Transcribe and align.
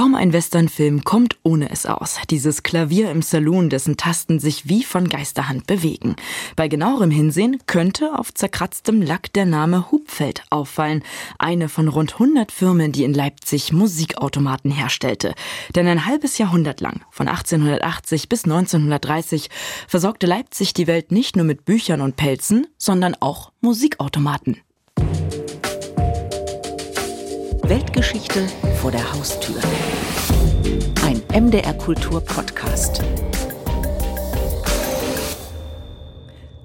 Kaum 0.00 0.14
ein 0.14 0.32
Westernfilm 0.32 1.04
kommt 1.04 1.36
ohne 1.42 1.70
es 1.70 1.84
aus. 1.84 2.16
Dieses 2.30 2.62
Klavier 2.62 3.10
im 3.10 3.20
Saloon, 3.20 3.68
dessen 3.68 3.98
Tasten 3.98 4.40
sich 4.40 4.66
wie 4.66 4.82
von 4.82 5.10
Geisterhand 5.10 5.66
bewegen. 5.66 6.16
Bei 6.56 6.68
genauerem 6.68 7.10
Hinsehen 7.10 7.58
könnte 7.66 8.18
auf 8.18 8.32
zerkratztem 8.32 9.02
Lack 9.02 9.30
der 9.34 9.44
Name 9.44 9.90
Hupfeld 9.90 10.42
auffallen. 10.48 11.02
Eine 11.38 11.68
von 11.68 11.86
rund 11.86 12.14
100 12.14 12.50
Firmen, 12.50 12.92
die 12.92 13.04
in 13.04 13.12
Leipzig 13.12 13.74
Musikautomaten 13.74 14.70
herstellte. 14.70 15.34
Denn 15.76 15.86
ein 15.86 16.06
halbes 16.06 16.38
Jahrhundert 16.38 16.80
lang, 16.80 17.02
von 17.10 17.28
1880 17.28 18.30
bis 18.30 18.44
1930, 18.44 19.50
versorgte 19.86 20.26
Leipzig 20.26 20.72
die 20.72 20.86
Welt 20.86 21.12
nicht 21.12 21.36
nur 21.36 21.44
mit 21.44 21.66
Büchern 21.66 22.00
und 22.00 22.16
Pelzen, 22.16 22.66
sondern 22.78 23.16
auch 23.20 23.52
Musikautomaten. 23.60 24.62
Weltgeschichte 27.70 28.48
vor 28.80 28.90
der 28.90 29.12
Haustür. 29.12 29.54
Ein 31.04 31.22
MDR 31.32 31.72
Kultur 31.74 32.20
Podcast. 32.20 33.00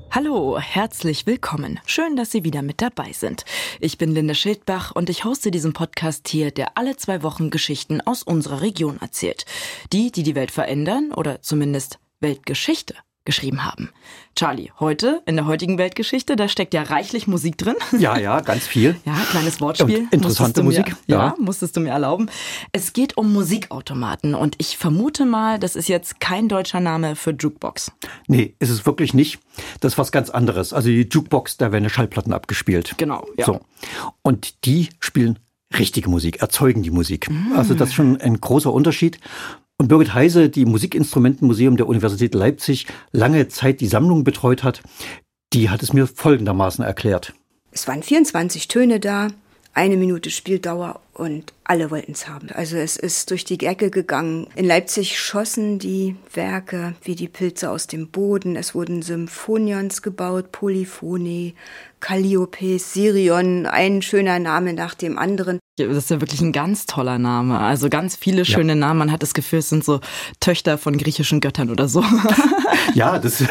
Hallo, 0.10 0.58
herzlich 0.58 1.28
willkommen. 1.28 1.80
Schön, 1.86 2.16
dass 2.16 2.32
Sie 2.32 2.44
wieder 2.44 2.64
mit 2.64 2.82
dabei 2.82 3.12
sind. 3.14 3.46
Ich 3.80 4.00
bin 4.00 4.16
Linda 4.16 4.34
Schildbach 4.34 4.94
und 4.96 5.12
ich 5.12 5.26
hoste 5.26 5.52
diesen 5.52 5.74
Podcast 5.74 6.28
hier, 6.28 6.50
der 6.50 6.76
alle 6.76 6.98
zwei 6.98 7.22
Wochen 7.22 7.52
Geschichten 7.52 8.02
aus 8.02 8.24
unserer 8.24 8.62
Region 8.62 8.98
erzählt. 9.00 9.46
Die, 9.94 10.12
die 10.12 10.24
die 10.24 10.34
Welt 10.34 10.50
verändern 10.50 11.12
oder 11.12 11.40
zumindest 11.44 12.00
Weltgeschichte 12.20 12.96
geschrieben 13.26 13.66
haben. 13.66 13.90
Charlie, 14.36 14.70
heute, 14.80 15.22
in 15.26 15.36
der 15.36 15.46
heutigen 15.46 15.78
Weltgeschichte, 15.78 16.36
da 16.36 16.48
steckt 16.48 16.74
ja 16.74 16.84
reichlich 16.84 17.28
Musik 17.28 17.58
drin. 17.58 17.76
Ja, 17.98 18.18
ja, 18.18 18.42
ganz 18.42 18.68
viel. 18.68 18.98
Ja, 19.06 19.16
kleines 19.32 19.62
Wortspiel. 19.62 20.00
Und 20.00 20.14
interessante 20.14 20.62
mir, 20.62 20.66
Musik. 20.66 20.96
Ja. 21.08 21.18
ja, 21.18 21.36
musstest 21.40 21.76
du 21.76 21.80
mir 21.80 21.92
erlauben. 21.92 22.30
Es 22.72 22.94
geht 22.94 23.18
um 23.18 23.32
Musikautomaten 23.34 24.36
und 24.36 24.56
ich 24.58 24.78
vermute 24.78 25.26
mal, 25.26 25.60
das 25.60 25.76
ist 25.76 25.88
jetzt 25.88 26.20
kein 26.20 26.50
deutscher 26.50 26.82
Name 26.82 27.16
für 27.16 27.32
Jukebox. 27.32 27.92
Nee, 28.28 28.54
ist 28.60 28.70
es 28.70 28.86
wirklich 28.86 29.14
nicht. 29.14 29.40
Das 29.80 29.94
ist 29.94 29.98
was 29.98 30.12
ganz 30.12 30.30
anderes. 30.30 30.74
Also 30.74 30.90
die 30.90 31.08
Jukebox, 31.10 31.58
da 31.58 31.72
werden 31.72 31.90
Schallplatten 31.90 32.34
abgespielt. 32.34 32.96
Genau, 32.98 33.26
ja. 33.38 33.46
So. 33.46 33.62
Und 34.22 34.66
die 34.66 34.90
spielen 35.00 35.40
richtige 35.78 36.10
Musik, 36.10 36.42
erzeugen 36.42 36.84
die 36.84 36.92
Musik. 36.92 37.30
Mm. 37.30 37.54
Also 37.56 37.74
das 37.74 37.90
ist 37.90 37.96
schon 37.96 38.20
ein 38.22 38.40
großer 38.40 38.72
Unterschied. 38.72 39.20
Und 39.78 39.90
Birgit 39.90 40.14
Heise, 40.14 40.50
die 40.50 40.66
Musikinstrumentenmuseum 40.66 41.78
der 41.78 41.88
Universität 41.88 42.34
Leipzig 42.34 42.88
lange 43.12 43.50
Zeit 43.50 43.82
die 43.82 43.88
Sammlung 43.88 44.24
betreut 44.24 44.64
hat, 44.64 44.82
die 45.54 45.70
hat 45.70 45.84
es 45.84 45.94
mir 45.94 46.08
folgendermaßen 46.08 46.84
erklärt. 46.84 47.34
Es 47.72 47.88
waren 47.88 48.02
24 48.02 48.68
Töne 48.68 49.00
da, 49.00 49.28
eine 49.76 49.98
Minute 49.98 50.30
Spieldauer 50.30 51.02
und 51.14 51.54
alle 51.66 51.92
wollten 51.92 52.14
es 52.14 52.30
haben. 52.30 52.50
Also 52.52 52.78
es 52.78 52.96
ist 52.96 53.30
durch 53.30 53.44
die 53.44 53.64
Ecke 53.66 53.90
gegangen. 53.90 54.48
In 54.56 54.66
Leipzig 54.66 55.20
schossen 55.20 55.80
die 55.80 56.16
Werke 56.34 56.96
wie 57.04 57.16
die 57.16 57.28
Pilze 57.28 57.70
aus 57.70 57.86
dem 57.86 58.08
Boden. 58.08 58.56
Es 58.56 58.74
wurden 58.74 59.02
Symphonions 59.02 60.02
gebaut, 60.02 60.54
Polyphonie, 60.54 61.54
Calliope, 62.00 62.80
Sirion, 62.80 63.66
ein 63.66 64.02
schöner 64.02 64.40
Name 64.40 64.74
nach 64.74 64.96
dem 64.96 65.18
anderen. 65.18 65.60
Das 65.78 65.98
ist 65.98 66.10
ja 66.10 66.22
wirklich 66.22 66.42
ein 66.42 66.54
ganz 66.54 66.86
toller 66.86 67.20
Name. 67.20 67.60
Also 67.60 67.90
ganz 67.90 68.16
viele 68.16 68.46
schöne 68.46 68.74
ja. 68.74 68.76
Namen. 68.76 69.00
Man 69.00 69.12
hat 69.12 69.22
das 69.22 69.34
Gefühl, 69.34 69.60
es 69.60 69.70
sind 69.70 69.84
so 69.84 70.00
Töchter 70.40 70.78
von 70.78 70.98
griechischen 70.98 71.42
Göttern 71.42 71.70
oder 71.70 71.88
so. 71.88 72.04
Ja, 72.94 73.20
das 73.20 73.44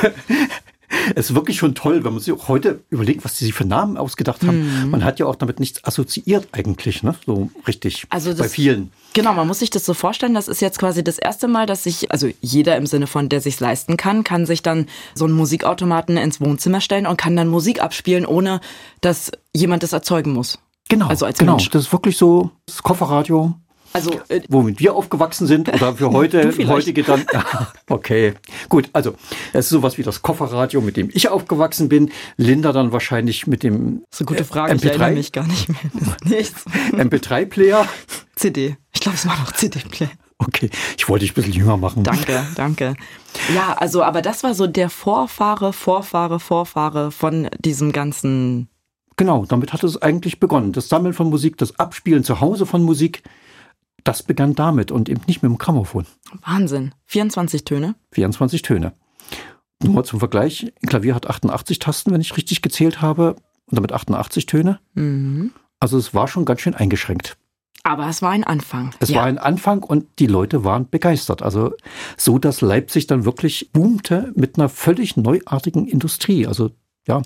ist 1.15 1.35
wirklich 1.35 1.59
schon 1.59 1.75
toll, 1.75 2.05
wenn 2.05 2.13
man 2.13 2.21
sich 2.21 2.33
auch 2.33 2.49
heute 2.49 2.81
überlegt, 2.89 3.25
was 3.25 3.37
die 3.37 3.45
sich 3.45 3.55
für 3.55 3.65
Namen 3.67 3.97
ausgedacht 3.97 4.43
haben. 4.43 4.85
Mhm. 4.85 4.91
Man 4.91 5.05
hat 5.05 5.19
ja 5.19 5.27
auch 5.27 5.37
damit 5.37 5.61
nichts 5.61 5.85
assoziiert 5.85 6.49
eigentlich, 6.53 7.03
ne? 7.03 7.15
So 7.27 7.51
richtig. 7.67 8.07
Also 8.11 8.31
das, 8.31 8.39
bei 8.39 8.49
vielen. 8.49 8.91
Genau, 9.13 9.35
man 9.35 9.47
muss 9.47 9.59
sich 9.59 9.71
das 9.71 9.85
so 9.85 9.93
vorstellen, 9.93 10.35
das 10.35 10.49
ist 10.49 10.61
jetzt 10.61 10.79
quasi 10.79 11.05
das 11.05 11.19
erste 11.19 11.47
Mal, 11.47 11.67
dass 11.67 11.85
sich, 11.85 12.11
also 12.11 12.29
jeder 12.41 12.77
im 12.77 12.87
Sinne 12.87 13.07
von, 13.07 13.29
der 13.29 13.41
sich's 13.41 13.61
leisten 13.61 13.97
kann, 13.97 14.25
kann 14.25 14.47
sich 14.47 14.63
dann 14.63 14.87
so 15.15 15.25
einen 15.25 15.35
Musikautomaten 15.35 16.17
ins 16.17 16.41
Wohnzimmer 16.41 16.81
stellen 16.81 17.07
und 17.07 17.17
kann 17.17 17.37
dann 17.37 17.49
Musik 17.49 17.83
abspielen, 17.83 18.25
ohne 18.25 18.61
dass 19.01 19.31
jemand 19.53 19.83
das 19.83 19.93
erzeugen 19.93 20.33
muss. 20.33 20.59
Genau, 20.89 21.07
also 21.07 21.27
als 21.27 21.39
genau. 21.39 21.53
Mensch. 21.53 21.71
Das 21.71 21.85
ist 21.85 21.93
wirklich 21.93 22.17
so 22.17 22.51
das 22.67 22.83
Kofferradio 22.83 23.55
also, 23.95 24.11
äh, 24.27 24.41
womit 24.49 24.81
wir 24.81 24.97
aufgewachsen 24.97 25.47
sind 25.47 25.73
oder 25.73 25.95
für 25.95 26.11
heute, 26.13 26.53
heutige 26.67 27.05
dann. 27.05 27.25
okay, 27.89 28.35
gut. 28.69 28.91
Also, 28.93 29.15
es 29.53 29.67
ist 29.67 29.69
sowas 29.71 29.97
wie 29.99 30.03
das 30.03 30.21
Kofferradio, 30.21 30.81
mit 30.81 30.97
dem 30.97 31.11
ich 31.15 31.29
aufgewachsen 31.29 31.89
bin. 31.89 32.11
Linda 32.37 32.73
dann 32.73 32.91
wahrscheinlich 32.91 33.47
mit 33.47 33.63
dem. 33.63 34.03
Das 34.11 34.21
ist 34.21 34.27
eine 34.27 34.37
gute 34.37 34.45
Frage. 34.45 34.75
MP3. 34.75 34.77
Ich 34.77 34.85
erinnere 34.85 35.11
mich 35.13 35.33
gar 35.33 35.47
nicht 35.47 35.69
mehr. 35.69 35.79
Nichts. 36.25 36.65
MP3-Player. 36.91 37.87
CD. 38.35 38.77
Ich 38.93 39.01
glaube, 39.01 39.17
es 39.17 39.29
war 39.29 39.39
noch 39.39 39.53
CD-Player. 39.53 40.11
Okay, 40.39 40.71
ich 40.99 41.09
wollte 41.09 41.25
dich 41.25 41.31
ein 41.31 41.35
bisschen 41.35 41.53
jünger 41.53 41.77
machen. 41.77 42.03
Danke, 42.03 42.45
danke. 42.57 42.97
Ja, 43.55 43.75
also, 43.75 44.03
aber 44.03 44.23
das 44.23 44.43
war 44.43 44.55
so 44.55 44.67
der 44.67 44.91
Vorfahre, 44.91 45.73
Vorfahre, 45.73 46.41
Vorfahre 46.41 47.13
von 47.13 47.49
diesem 47.61 47.93
ganzen. 47.93 48.69
Genau, 49.17 49.45
damit 49.47 49.73
hat 49.73 49.85
es 49.85 50.01
eigentlich 50.01 50.41
begonnen. 50.41 50.73
Das 50.73 50.89
Sammeln 50.89 51.15
von 51.15 51.31
Musik, 51.31 51.57
das 51.57 51.79
Abspielen 51.79 52.25
zu 52.25 52.41
Hause 52.41 52.67
von 52.67 52.83
Musik 52.83 53.23
das 54.05 54.23
begann 54.23 54.55
damit 54.55 54.93
und 54.93 55.09
eben 55.09 55.23
nicht 55.27 55.43
mit 55.43 55.51
dem 55.51 55.59
Grammophon. 55.59 56.07
Wahnsinn. 56.45 56.95
24 57.07 57.65
Töne? 57.65 57.95
24 58.13 58.63
Töne. 58.63 58.93
Nur 59.83 60.05
zum 60.05 60.19
Vergleich, 60.19 60.73
ein 60.83 60.89
Klavier 60.89 61.15
hat 61.15 61.27
88 61.27 61.79
Tasten, 61.79 62.13
wenn 62.13 62.21
ich 62.21 62.37
richtig 62.37 62.63
gezählt 62.63 63.03
habe, 63.03 63.37
und 63.67 63.77
damit 63.77 63.93
88 63.93 64.47
Töne. 64.47 64.79
Mhm. 64.95 65.53
Also 65.81 65.99
es 65.99 66.15
war 66.15 66.29
schon 66.29 66.45
ganz 66.45 66.61
schön 66.61 66.75
eingeschränkt. 66.75 67.37
Aber 67.83 68.09
es 68.09 68.23
war 68.23 68.31
ein 68.31 68.45
Anfang. 68.45 68.95
Es 69.01 69.11
ja. 69.11 69.17
war 69.17 69.25
ein 69.25 69.39
Anfang 69.39 69.83
und 69.83 70.07
die 70.19 70.27
Leute 70.27 70.65
waren 70.65 70.89
begeistert. 70.89 71.43
Also 71.43 71.75
so, 72.17 72.39
dass 72.39 72.61
Leipzig 72.63 73.07
dann 73.07 73.25
wirklich 73.25 73.71
boomte 73.73 74.33
mit 74.37 74.59
einer 74.59 74.71
völlig 74.71 75.17
neuartigen 75.17 75.87
Industrie. 75.87 76.47
Also 76.47 76.71
ja, 77.07 77.23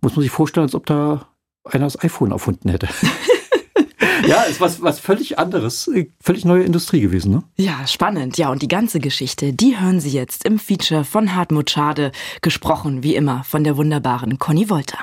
muss 0.00 0.16
man 0.16 0.22
sich 0.22 0.30
vorstellen, 0.30 0.66
als 0.66 0.74
ob 0.74 0.86
da 0.86 1.28
einer 1.64 1.84
das 1.84 2.02
iPhone 2.02 2.32
erfunden 2.32 2.68
hätte. 2.70 2.88
ja, 4.26 4.42
ist 4.42 4.60
was, 4.60 4.82
was 4.82 4.98
völlig 4.98 5.38
anderes, 5.38 5.90
völlig 6.20 6.44
neue 6.44 6.64
Industrie 6.64 7.00
gewesen, 7.00 7.32
ne? 7.32 7.42
Ja, 7.56 7.86
spannend. 7.86 8.38
Ja, 8.38 8.50
und 8.50 8.62
die 8.62 8.68
ganze 8.68 9.00
Geschichte, 9.00 9.52
die 9.52 9.78
hören 9.78 10.00
Sie 10.00 10.10
jetzt 10.10 10.44
im 10.44 10.58
Feature 10.58 11.04
von 11.04 11.34
Hartmut 11.34 11.70
Schade, 11.70 12.12
gesprochen 12.40 13.02
wie 13.02 13.14
immer 13.14 13.44
von 13.44 13.64
der 13.64 13.76
wunderbaren 13.76 14.38
Conny 14.38 14.68
Wolter. 14.68 14.98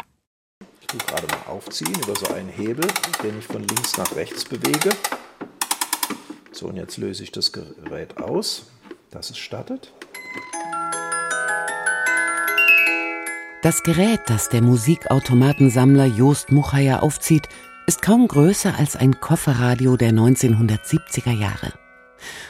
Ich 0.81 0.87
tue 0.87 0.99
gerade 1.07 1.27
mal 1.27 1.51
aufziehen 1.53 1.93
über 2.03 2.15
so 2.15 2.33
einen 2.33 2.49
Hebel, 2.49 2.85
den 3.23 3.37
ich 3.39 3.45
von 3.45 3.61
links 3.61 3.97
nach 3.97 4.15
rechts 4.15 4.43
bewege. 4.43 4.89
So, 6.51 6.67
und 6.67 6.75
jetzt 6.75 6.97
löse 6.97 7.23
ich 7.23 7.31
das 7.31 7.51
Gerät 7.53 8.17
aus, 8.17 8.65
dass 9.11 9.29
es 9.29 9.37
startet. 9.37 9.93
Das 13.61 13.83
Gerät, 13.83 14.21
das 14.27 14.47
der 14.47 14.61
Musikautomatensammler 14.61 16.05
Jost 16.05 16.49
Muchayer 16.49 17.03
aufzieht, 17.03 17.49
ist 17.87 18.01
kaum 18.01 18.25
größer 18.25 18.79
als 18.79 18.95
ein 18.95 19.19
Kofferradio 19.19 19.97
der 19.97 20.11
1970er 20.11 21.33
Jahre. 21.33 21.73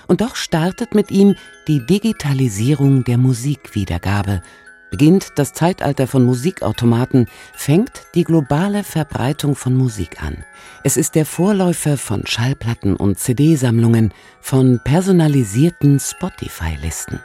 Und 0.05 0.21
doch 0.21 0.35
startet 0.35 0.93
mit 0.93 1.09
ihm 1.09 1.35
die 1.67 1.83
Digitalisierung 1.83 3.05
der 3.05 3.17
Musikwiedergabe, 3.17 4.43
beginnt 4.91 5.39
das 5.39 5.53
Zeitalter 5.53 6.05
von 6.05 6.23
Musikautomaten, 6.25 7.27
fängt 7.53 8.03
die 8.13 8.23
globale 8.23 8.83
Verbreitung 8.83 9.55
von 9.55 9.75
Musik 9.75 10.21
an. 10.21 10.43
Es 10.83 10.95
ist 10.95 11.15
der 11.15 11.25
Vorläufer 11.25 11.97
von 11.97 12.27
Schallplatten 12.27 12.95
und 12.95 13.17
CD-Sammlungen, 13.17 14.13
von 14.41 14.79
personalisierten 14.83 15.99
Spotify-Listen. 15.99 17.19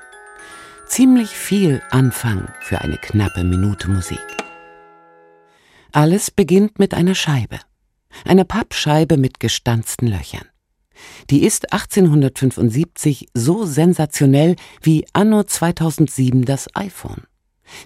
Ziemlich 0.87 1.31
viel 1.31 1.83
Anfang 1.91 2.49
für 2.61 2.81
eine 2.81 2.99
knappe 2.99 3.43
Minute 3.43 3.91
Musik. 3.91 4.19
Alles 5.93 6.31
beginnt 6.31 6.79
mit 6.79 6.95
einer 6.95 7.15
Scheibe 7.15 7.59
eine 8.25 8.45
Pappscheibe 8.45 9.17
mit 9.17 9.41
gestanzten 9.41 10.07
Löchern. 10.07 10.47
Die 11.31 11.43
ist 11.43 11.73
1875 11.73 13.29
so 13.35 13.65
sensationell 13.65 14.57
wie 14.83 15.05
anno 15.13 15.43
2007 15.43 16.45
das 16.45 16.69
iPhone. 16.77 17.25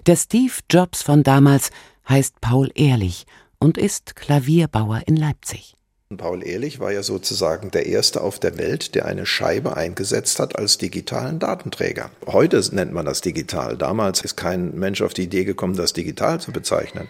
Der 0.05 0.15
Steve 0.15 0.53
Jobs 0.69 1.01
von 1.01 1.23
damals 1.23 1.71
heißt 2.07 2.41
Paul 2.41 2.69
Ehrlich 2.75 3.25
und 3.59 3.77
ist 3.77 4.15
Klavierbauer 4.15 5.03
in 5.07 5.15
Leipzig. 5.15 5.75
Paul 6.17 6.43
Ehrlich 6.43 6.79
war 6.79 6.91
ja 6.91 7.03
sozusagen 7.03 7.69
der 7.69 7.85
Erste 7.85 8.21
auf 8.21 8.39
der 8.39 8.57
Welt, 8.57 8.95
der 8.95 9.05
eine 9.05 9.27
Scheibe 9.27 9.77
eingesetzt 9.77 10.39
hat 10.39 10.57
als 10.57 10.79
digitalen 10.79 11.37
Datenträger. 11.37 12.09
Heute 12.25 12.59
nennt 12.73 12.93
man 12.93 13.05
das 13.05 13.21
digital. 13.21 13.77
Damals 13.77 14.21
ist 14.21 14.35
kein 14.35 14.73
Mensch 14.73 15.03
auf 15.03 15.13
die 15.13 15.25
Idee 15.25 15.43
gekommen, 15.43 15.75
das 15.75 15.93
digital 15.93 16.41
zu 16.41 16.51
bezeichnen, 16.51 17.09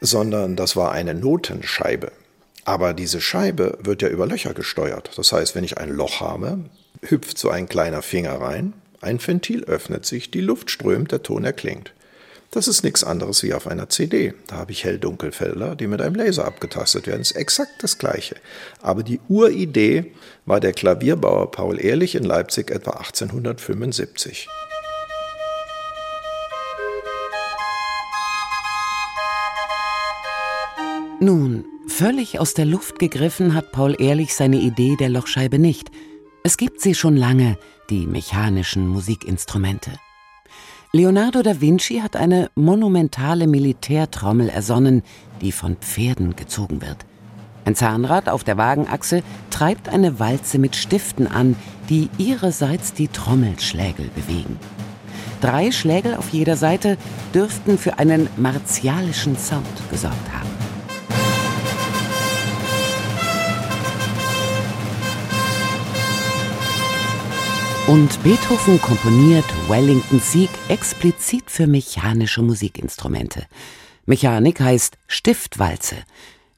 sondern 0.00 0.56
das 0.56 0.74
war 0.74 0.90
eine 0.90 1.14
Notenscheibe. 1.14 2.10
Aber 2.64 2.92
diese 2.92 3.20
Scheibe 3.20 3.78
wird 3.80 4.02
ja 4.02 4.08
über 4.08 4.26
Löcher 4.26 4.52
gesteuert. 4.52 5.12
Das 5.14 5.30
heißt, 5.30 5.54
wenn 5.54 5.62
ich 5.62 5.78
ein 5.78 5.90
Loch 5.90 6.18
habe, 6.18 6.58
hüpft 7.02 7.38
so 7.38 7.50
ein 7.50 7.68
kleiner 7.68 8.02
Finger 8.02 8.40
rein, 8.40 8.72
ein 9.00 9.24
Ventil 9.24 9.62
öffnet 9.62 10.06
sich, 10.06 10.32
die 10.32 10.40
Luft 10.40 10.72
strömt, 10.72 11.12
der 11.12 11.22
Ton 11.22 11.44
erklingt. 11.44 11.92
Das 12.50 12.66
ist 12.66 12.82
nichts 12.82 13.04
anderes 13.04 13.42
wie 13.42 13.52
auf 13.52 13.66
einer 13.66 13.90
CD. 13.90 14.32
Da 14.46 14.56
habe 14.56 14.72
ich 14.72 14.84
Hell-Dunkelfelder, 14.84 15.76
die 15.76 15.86
mit 15.86 16.00
einem 16.00 16.14
Laser 16.14 16.46
abgetastet 16.46 17.06
werden. 17.06 17.20
Das 17.20 17.32
ist 17.32 17.36
exakt 17.36 17.82
das 17.82 17.98
Gleiche. 17.98 18.36
Aber 18.80 19.02
die 19.02 19.20
Uridee 19.28 20.12
war 20.46 20.58
der 20.58 20.72
Klavierbauer 20.72 21.50
Paul 21.50 21.78
Ehrlich 21.78 22.14
in 22.14 22.24
Leipzig 22.24 22.70
etwa 22.70 22.92
1875. 22.92 24.48
Nun, 31.20 31.66
völlig 31.86 32.38
aus 32.38 32.54
der 32.54 32.64
Luft 32.64 32.98
gegriffen 32.98 33.52
hat 33.52 33.72
Paul 33.72 33.96
Ehrlich 34.00 34.34
seine 34.34 34.58
Idee 34.58 34.96
der 34.96 35.10
Lochscheibe 35.10 35.58
nicht. 35.58 35.90
Es 36.44 36.56
gibt 36.56 36.80
sie 36.80 36.94
schon 36.94 37.16
lange, 37.16 37.58
die 37.90 38.06
mechanischen 38.06 38.86
Musikinstrumente. 38.86 39.90
Leonardo 40.92 41.42
da 41.42 41.60
Vinci 41.60 42.00
hat 42.00 42.16
eine 42.16 42.50
monumentale 42.54 43.46
Militärtrommel 43.46 44.48
ersonnen, 44.48 45.02
die 45.42 45.52
von 45.52 45.76
Pferden 45.76 46.34
gezogen 46.34 46.80
wird. 46.80 47.04
Ein 47.66 47.74
Zahnrad 47.74 48.30
auf 48.30 48.42
der 48.42 48.56
Wagenachse 48.56 49.22
treibt 49.50 49.90
eine 49.90 50.18
Walze 50.18 50.58
mit 50.58 50.76
Stiften 50.76 51.26
an, 51.26 51.56
die 51.90 52.08
ihrerseits 52.16 52.94
die 52.94 53.08
Trommelschlägel 53.08 54.08
bewegen. 54.14 54.58
Drei 55.42 55.72
Schlägel 55.72 56.14
auf 56.14 56.30
jeder 56.30 56.56
Seite 56.56 56.96
dürften 57.34 57.76
für 57.76 57.98
einen 57.98 58.30
martialischen 58.38 59.36
Sound 59.36 59.66
gesorgt 59.90 60.32
haben. 60.32 60.57
Und 67.88 68.22
Beethoven 68.22 68.78
komponiert 68.82 69.46
Wellington 69.66 70.20
Sieg 70.20 70.50
explizit 70.68 71.50
für 71.50 71.66
mechanische 71.66 72.42
Musikinstrumente. 72.42 73.46
Mechanik 74.04 74.60
heißt 74.60 74.98
Stiftwalze. 75.06 75.96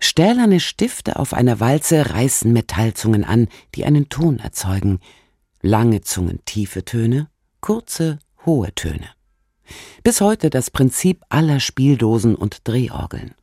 Stählerne 0.01 0.59
Stifte 0.59 1.21
auf 1.21 1.33
einer 1.33 1.61
Walze 1.61 2.11
reißen 2.11 2.53
Metallzungen 2.53 3.23
an, 3.23 3.47
die 3.77 3.85
einen 3.85 4.09
Ton 4.09 4.41
erzeugen. 4.41 4.99
Lange 5.63 6.01
Zungen 6.01 6.45
tiefe 6.47 6.85
Töne, 6.85 7.29
kurze 7.61 8.19
hohe 8.45 8.75
Töne. 8.75 9.09
Bis 10.03 10.21
heute 10.21 10.51
das 10.51 10.73
Prinzip 10.73 11.23
aller 11.29 11.61
Spieldosen 11.61 12.35
und 12.35 12.67
Drehorgeln. 12.67 13.37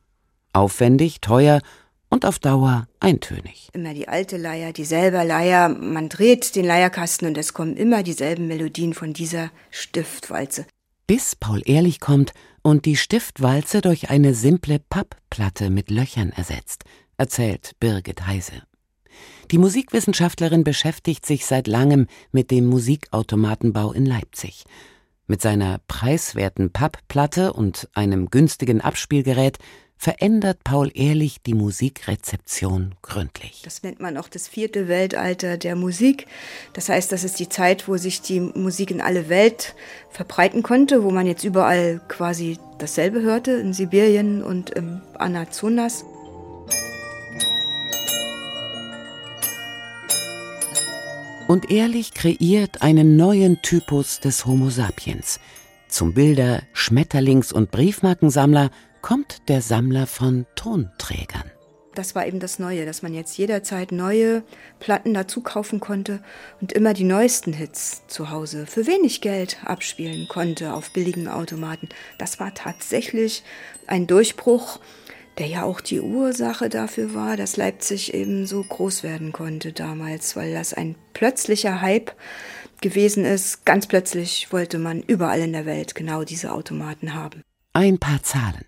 Aufwendig, 0.52 1.22
teuer 1.22 1.62
und 2.08 2.24
auf 2.24 2.38
Dauer 2.38 2.88
eintönig. 3.00 3.68
Immer 3.72 3.94
die 3.94 4.08
alte 4.08 4.36
Leier, 4.36 4.72
dieselbe 4.72 5.22
Leier. 5.24 5.68
Man 5.68 6.08
dreht 6.08 6.56
den 6.56 6.64
Leierkasten 6.64 7.28
und 7.28 7.38
es 7.38 7.52
kommen 7.52 7.76
immer 7.76 8.02
dieselben 8.02 8.46
Melodien 8.46 8.94
von 8.94 9.12
dieser 9.12 9.50
Stiftwalze. 9.70 10.66
Bis 11.06 11.36
Paul 11.36 11.62
Ehrlich 11.64 12.00
kommt 12.00 12.32
und 12.62 12.84
die 12.84 12.96
Stiftwalze 12.96 13.80
durch 13.80 14.10
eine 14.10 14.34
simple 14.34 14.78
Pappplatte 14.78 15.70
mit 15.70 15.90
Löchern 15.90 16.30
ersetzt, 16.30 16.84
erzählt 17.16 17.72
Birgit 17.80 18.26
Heise. 18.26 18.62
Die 19.50 19.58
Musikwissenschaftlerin 19.58 20.64
beschäftigt 20.64 21.24
sich 21.24 21.46
seit 21.46 21.66
langem 21.66 22.06
mit 22.32 22.50
dem 22.50 22.66
Musikautomatenbau 22.66 23.92
in 23.92 24.04
Leipzig. 24.04 24.64
Mit 25.26 25.40
seiner 25.40 25.80
preiswerten 25.88 26.70
Pappplatte 26.70 27.52
und 27.52 27.88
einem 27.94 28.30
günstigen 28.30 28.80
Abspielgerät 28.80 29.58
verändert 29.98 30.62
Paul 30.62 30.90
Ehrlich 30.94 31.42
die 31.42 31.54
Musikrezeption 31.54 32.94
gründlich. 33.02 33.62
Das 33.64 33.82
nennt 33.82 33.98
man 33.98 34.16
auch 34.16 34.28
das 34.28 34.46
vierte 34.46 34.86
Weltalter 34.86 35.58
der 35.58 35.74
Musik. 35.74 36.26
Das 36.72 36.88
heißt, 36.88 37.10
das 37.10 37.24
ist 37.24 37.40
die 37.40 37.48
Zeit, 37.48 37.88
wo 37.88 37.96
sich 37.96 38.22
die 38.22 38.40
Musik 38.40 38.92
in 38.92 39.00
alle 39.00 39.28
Welt 39.28 39.74
verbreiten 40.10 40.62
konnte, 40.62 41.02
wo 41.02 41.10
man 41.10 41.26
jetzt 41.26 41.44
überall 41.44 42.00
quasi 42.06 42.58
dasselbe 42.78 43.22
hörte, 43.22 43.50
in 43.52 43.72
Sibirien 43.72 44.42
und 44.42 44.70
im 44.70 45.00
Amazonas. 45.14 46.04
Und 51.48 51.70
Ehrlich 51.70 52.14
kreiert 52.14 52.82
einen 52.82 53.16
neuen 53.16 53.62
Typus 53.62 54.20
des 54.20 54.46
Homo 54.46 54.70
sapiens. 54.70 55.40
Zum 55.88 56.12
Bilder, 56.12 56.62
Schmetterlings- 56.74 57.52
und 57.52 57.70
Briefmarkensammler 57.70 58.70
kommt 59.02 59.48
der 59.48 59.62
Sammler 59.62 60.06
von 60.06 60.46
Tonträgern. 60.54 61.50
Das 61.94 62.14
war 62.14 62.26
eben 62.28 62.38
das 62.38 62.60
Neue, 62.60 62.86
dass 62.86 63.02
man 63.02 63.12
jetzt 63.12 63.36
jederzeit 63.38 63.90
neue 63.90 64.44
Platten 64.78 65.14
dazu 65.14 65.40
kaufen 65.40 65.80
konnte 65.80 66.22
und 66.60 66.72
immer 66.72 66.94
die 66.94 67.02
neuesten 67.02 67.52
Hits 67.52 68.06
zu 68.06 68.30
Hause 68.30 68.66
für 68.66 68.86
wenig 68.86 69.20
Geld 69.20 69.58
abspielen 69.64 70.28
konnte 70.28 70.74
auf 70.74 70.92
billigen 70.92 71.26
Automaten. 71.26 71.88
Das 72.16 72.38
war 72.38 72.54
tatsächlich 72.54 73.42
ein 73.88 74.06
Durchbruch, 74.06 74.78
der 75.38 75.48
ja 75.48 75.64
auch 75.64 75.80
die 75.80 76.00
Ursache 76.00 76.68
dafür 76.68 77.14
war, 77.14 77.36
dass 77.36 77.56
Leipzig 77.56 78.14
eben 78.14 78.46
so 78.46 78.62
groß 78.62 79.02
werden 79.02 79.32
konnte 79.32 79.72
damals, 79.72 80.36
weil 80.36 80.52
das 80.52 80.74
ein 80.74 80.94
plötzlicher 81.14 81.80
Hype 81.80 82.12
gewesen 82.80 83.24
ist. 83.24 83.64
Ganz 83.64 83.88
plötzlich 83.88 84.52
wollte 84.52 84.78
man 84.78 85.02
überall 85.02 85.40
in 85.40 85.52
der 85.52 85.66
Welt 85.66 85.96
genau 85.96 86.22
diese 86.22 86.52
Automaten 86.52 87.14
haben. 87.14 87.42
Ein 87.72 87.98
paar 87.98 88.22
Zahlen. 88.22 88.64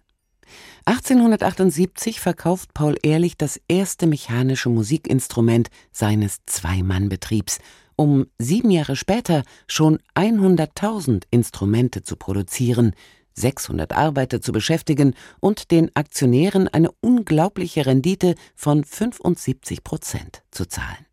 1878 0.90 2.18
verkauft 2.18 2.74
Paul 2.74 2.96
Ehrlich 3.04 3.36
das 3.36 3.60
erste 3.68 4.08
mechanische 4.08 4.70
Musikinstrument 4.70 5.68
seines 5.92 6.38
Zwei-Mann-Betriebs, 6.46 7.60
um 7.94 8.26
sieben 8.38 8.72
Jahre 8.72 8.96
später 8.96 9.44
schon 9.68 10.00
100.000 10.16 11.22
Instrumente 11.30 12.02
zu 12.02 12.16
produzieren, 12.16 12.94
600 13.34 13.92
Arbeiter 13.92 14.40
zu 14.40 14.50
beschäftigen 14.50 15.14
und 15.38 15.70
den 15.70 15.94
Aktionären 15.94 16.66
eine 16.66 16.90
unglaubliche 17.00 17.86
Rendite 17.86 18.34
von 18.56 18.82
75 18.82 19.84
Prozent 19.84 20.42
zu 20.50 20.66
zahlen. 20.66 21.06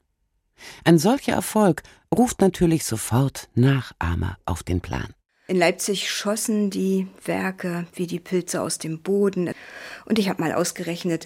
Ein 0.86 0.98
solcher 0.98 1.34
Erfolg 1.34 1.84
ruft 2.12 2.42
natürlich 2.42 2.84
sofort 2.84 3.48
Nachahmer 3.54 4.40
auf 4.46 4.64
den 4.64 4.82
Plan. 4.82 5.14
In 5.50 5.56
Leipzig 5.56 6.12
schossen 6.12 6.70
die 6.70 7.08
Werke 7.24 7.88
wie 7.94 8.06
die 8.06 8.20
Pilze 8.20 8.62
aus 8.62 8.80
dem 8.80 9.00
Boden. 9.00 9.52
Und 10.04 10.20
ich 10.20 10.28
habe 10.28 10.42
mal 10.42 10.52
ausgerechnet, 10.52 11.26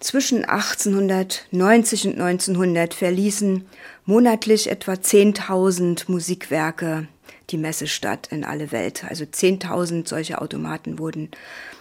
zwischen 0.00 0.44
1890 0.44 2.08
und 2.08 2.20
1900 2.20 2.92
verließen 2.92 3.64
monatlich 4.04 4.70
etwa 4.70 4.92
10.000 4.92 6.10
Musikwerke 6.10 7.08
die 7.48 7.56
Messestadt 7.56 8.26
in 8.26 8.44
alle 8.44 8.70
Welt. 8.70 9.04
Also 9.08 9.24
10.000 9.24 10.08
solche 10.08 10.42
Automaten 10.42 10.98
wurden 10.98 11.30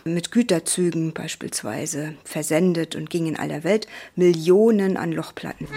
mit 0.05 0.31
Güterzügen 0.31 1.13
beispielsweise 1.13 2.15
versendet 2.23 2.95
und 2.95 3.09
gingen 3.09 3.35
in 3.35 3.39
aller 3.39 3.65
Welt 3.65 3.87
Millionen 4.15 4.95
an 4.95 5.11
Lochplatten. 5.11 5.67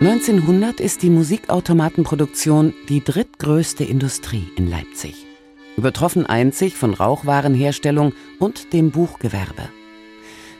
1900 0.00 0.80
ist 0.80 1.02
die 1.02 1.08
Musikautomatenproduktion 1.08 2.74
die 2.88 3.02
drittgrößte 3.02 3.84
Industrie 3.84 4.48
in 4.56 4.68
Leipzig, 4.68 5.24
übertroffen 5.76 6.26
einzig 6.26 6.74
von 6.74 6.94
Rauchwarenherstellung 6.94 8.12
und 8.40 8.72
dem 8.72 8.90
Buchgewerbe. 8.90 9.68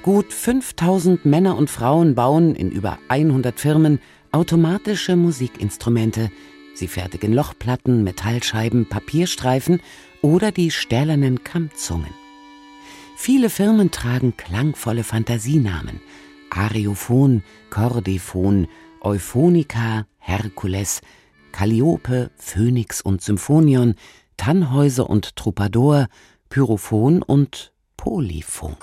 Gut 0.05 0.33
5000 0.33 1.27
Männer 1.27 1.57
und 1.57 1.69
Frauen 1.69 2.15
bauen 2.15 2.55
in 2.55 2.71
über 2.71 2.99
100 3.09 3.59
Firmen 3.59 3.99
automatische 4.31 5.17
Musikinstrumente. 5.17 6.31
Sie 6.75 6.89
fertigen 6.89 7.33
Lochplatten, 7.33 8.05
Metallscheiben, 8.05 8.87
Papierstreifen 8.87 9.81
oder 10.23 10.53
die 10.53 10.71
stählernen 10.71 11.43
Kammzungen. 11.43 12.15
Viele 13.17 13.51
Firmen 13.51 13.91
tragen 13.91 14.37
klangvolle 14.37 15.03
Fantasienamen: 15.03 16.01
Ariophon, 16.51 17.43
Chordephon, 17.71 18.69
Euphonica, 19.05 20.07
Herkules, 20.19 21.03
Calliope, 21.53 22.31
Phönix 22.37 23.03
und 23.03 23.21
Symphonion, 23.21 23.95
Tannhäuser 24.39 25.09
und 25.09 25.37
Troubadour, 25.37 26.07
Pyrophon 26.49 27.23
und 27.23 27.73
Polyphon. 27.99 28.77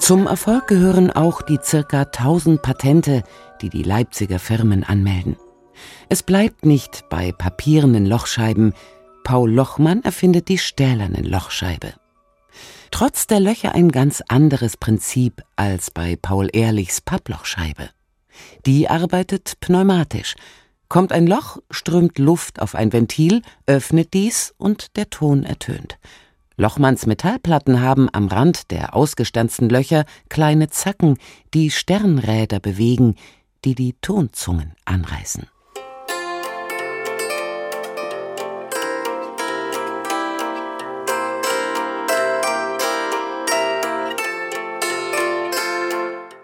Zum 0.00 0.26
Erfolg 0.26 0.66
gehören 0.66 1.10
auch 1.10 1.42
die 1.42 1.58
circa 1.62 2.02
1000 2.02 2.60
Patente, 2.60 3.22
die 3.60 3.70
die 3.70 3.82
Leipziger 3.82 4.38
Firmen 4.38 4.84
anmelden. 4.84 5.36
Es 6.08 6.22
bleibt 6.22 6.64
nicht 6.64 7.08
bei 7.08 7.32
papierenden 7.32 8.06
Lochscheiben, 8.06 8.72
Paul 9.26 9.50
Lochmann 9.50 10.04
erfindet 10.04 10.46
die 10.46 10.56
stählerne 10.56 11.20
Lochscheibe. 11.20 11.94
Trotz 12.92 13.26
der 13.26 13.40
Löcher 13.40 13.74
ein 13.74 13.90
ganz 13.90 14.22
anderes 14.28 14.76
Prinzip 14.76 15.42
als 15.56 15.90
bei 15.90 16.14
Paul 16.14 16.48
Ehrlichs 16.52 17.00
Papplochscheibe. 17.00 17.90
Die 18.66 18.88
arbeitet 18.88 19.54
pneumatisch. 19.58 20.36
Kommt 20.88 21.10
ein 21.10 21.26
Loch, 21.26 21.58
strömt 21.72 22.20
Luft 22.20 22.62
auf 22.62 22.76
ein 22.76 22.92
Ventil, 22.92 23.42
öffnet 23.66 24.14
dies 24.14 24.54
und 24.58 24.96
der 24.96 25.10
Ton 25.10 25.42
ertönt. 25.42 25.98
Lochmanns 26.56 27.06
Metallplatten 27.06 27.80
haben 27.80 28.08
am 28.12 28.28
Rand 28.28 28.70
der 28.70 28.94
ausgestanzten 28.94 29.68
Löcher 29.68 30.04
kleine 30.28 30.68
Zacken, 30.70 31.18
die 31.52 31.72
Sternräder 31.72 32.60
bewegen, 32.60 33.16
die 33.64 33.74
die 33.74 33.94
Tonzungen 34.00 34.76
anreißen. 34.84 35.48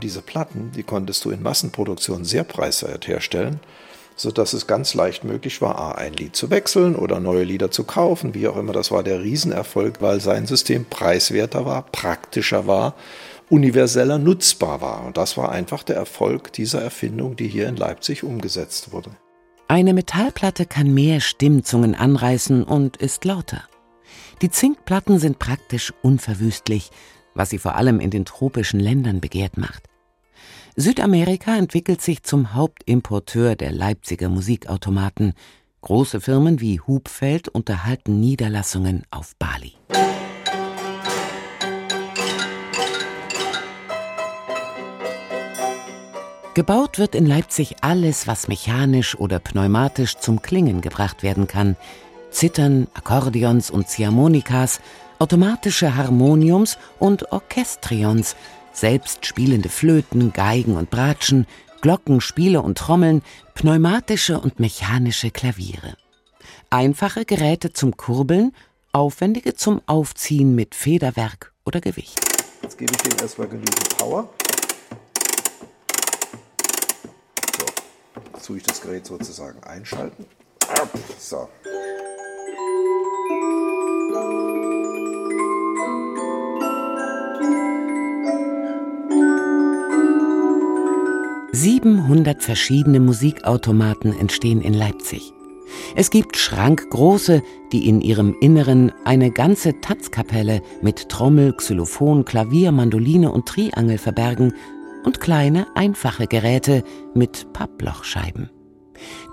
Diese 0.03 0.21
Platten, 0.21 0.73
die 0.75 0.83
konntest 0.83 1.25
du 1.25 1.31
in 1.31 1.43
Massenproduktion 1.43 2.25
sehr 2.25 2.43
preiswert 2.43 3.07
herstellen, 3.07 3.61
sodass 4.17 4.53
es 4.53 4.67
ganz 4.67 4.95
leicht 4.95 5.23
möglich 5.23 5.63
war, 5.63 5.79
A, 5.79 5.93
ein 5.93 6.13
Lied 6.13 6.35
zu 6.35 6.51
wechseln 6.51 6.97
oder 6.97 7.21
neue 7.21 7.45
Lieder 7.45 7.71
zu 7.71 7.85
kaufen, 7.85 8.35
wie 8.35 8.49
auch 8.49 8.57
immer. 8.57 8.73
Das 8.73 8.91
war 8.91 9.05
der 9.05 9.23
Riesenerfolg, 9.23 10.03
weil 10.03 10.21
sein 10.21 10.47
System 10.47 10.85
preiswerter 10.85 11.65
war, 11.65 11.83
praktischer 11.83 12.67
war, 12.67 12.95
universeller 13.49 14.19
nutzbar 14.19 14.81
war. 14.81 15.05
Und 15.07 15.17
das 15.17 15.37
war 15.37 15.53
einfach 15.53 15.85
der 15.85 15.97
Erfolg 15.97 16.53
dieser 16.53 16.83
Erfindung, 16.83 17.37
die 17.37 17.47
hier 17.47 17.69
in 17.69 17.77
Leipzig 17.77 18.25
umgesetzt 18.25 18.93
wurde. 18.93 19.11
Eine 19.69 19.95
Metallplatte 19.95 20.67
kann 20.67 20.93
mehr 20.93 21.21
Stimmzungen 21.21 21.95
anreißen 21.95 22.65
und 22.65 22.97
ist 22.97 23.25
lauter. 23.25 23.63
Die 24.43 24.51
Zinkplatten 24.51 25.21
sind 25.21 25.39
praktisch 25.39 25.95
unverwüstlich, 26.03 26.91
was 27.35 27.51
sie 27.51 27.59
vor 27.59 27.77
allem 27.77 28.01
in 28.01 28.11
den 28.11 28.25
tropischen 28.25 28.81
Ländern 28.81 29.21
begehrt 29.21 29.57
macht. 29.57 29.92
Südamerika 30.76 31.55
entwickelt 31.55 32.00
sich 32.00 32.23
zum 32.23 32.55
Hauptimporteur 32.55 33.57
der 33.57 33.73
Leipziger 33.73 34.31
Musikautomaten. 34.31 35.35
Große 35.83 36.19
Firmen 36.23 36.61
wie 36.61 36.81
Hubfeld 36.81 37.49
unterhalten 37.49 38.21
Niederlassungen 38.21 39.02
auf 39.11 39.37
Bali. 39.37 39.75
Gebaut 46.55 46.99
wird 46.99 47.14
in 47.14 47.26
Leipzig 47.26 47.76
alles, 47.83 48.26
was 48.26 48.49
mechanisch 48.49 49.14
oder 49.14 49.41
pneumatisch 49.41 50.17
zum 50.17 50.41
Klingen 50.41 50.81
gebracht 50.81 51.23
werden 51.23 51.49
kann. 51.49 51.76
Zittern, 52.31 52.87
Akkordeons 52.95 53.71
und 53.71 53.88
Ziehharmonikas, 53.88 54.81
automatische 55.19 55.97
Harmoniums 55.97 56.79
und 56.99 57.31
Orchestrions, 57.31 58.37
selbst 58.73 59.26
spielende 59.26 59.69
Flöten, 59.69 60.33
Geigen 60.33 60.76
und 60.76 60.91
Bratschen, 60.91 61.47
Glockenspiele 61.81 62.61
und 62.62 62.79
Trommeln, 62.79 63.23
pneumatische 63.55 64.38
und 64.41 64.61
mechanische 64.61 65.31
Klaviere. 65.31 65.97
Einfache 66.71 67.25
Geräte 67.25 67.73
zum 67.73 67.97
Kurbeln, 67.97 68.55
aufwendige 68.93 69.55
zum 69.55 69.81
Aufziehen 69.87 70.55
mit 70.55 70.75
Federwerk 70.75 71.52
oder 71.64 71.81
Gewicht. 71.81 72.21
Jetzt 72.62 72.79
gebe 72.79 72.93
ich 72.93 73.02
dem 73.02 73.19
erstmal 73.21 73.49
genügend 73.49 73.99
Power. 73.99 74.29
So, 77.59 77.64
jetzt 78.33 78.47
tue 78.47 78.57
ich 78.59 78.62
das 78.62 78.81
Gerät 78.81 79.07
sozusagen 79.07 79.62
einschalten. 79.64 80.25
So. 81.19 81.49
700 91.53 92.43
verschiedene 92.43 92.99
Musikautomaten 92.99 94.19
entstehen 94.19 94.63
in 94.63 94.73
Leipzig. 94.73 95.35
Es 95.95 96.11
gibt 96.11 96.39
schrankgroße, 96.39 97.43
die 97.73 97.89
in 97.89 98.01
ihrem 98.01 98.35
Inneren 98.41 98.91
eine 99.05 99.31
ganze 99.31 99.81
Tanzkapelle 99.81 100.63
mit 100.81 101.11
Trommel, 101.11 101.53
Xylophon, 101.53 102.25
Klavier, 102.25 102.73
Mandoline 102.73 103.31
und 103.31 103.47
Triangel 103.47 103.99
verbergen 103.99 104.55
und 105.05 105.21
kleine, 105.21 105.67
einfache 105.75 106.27
Geräte 106.27 106.85
mit 107.15 107.53
Papplochscheiben. 107.53 108.51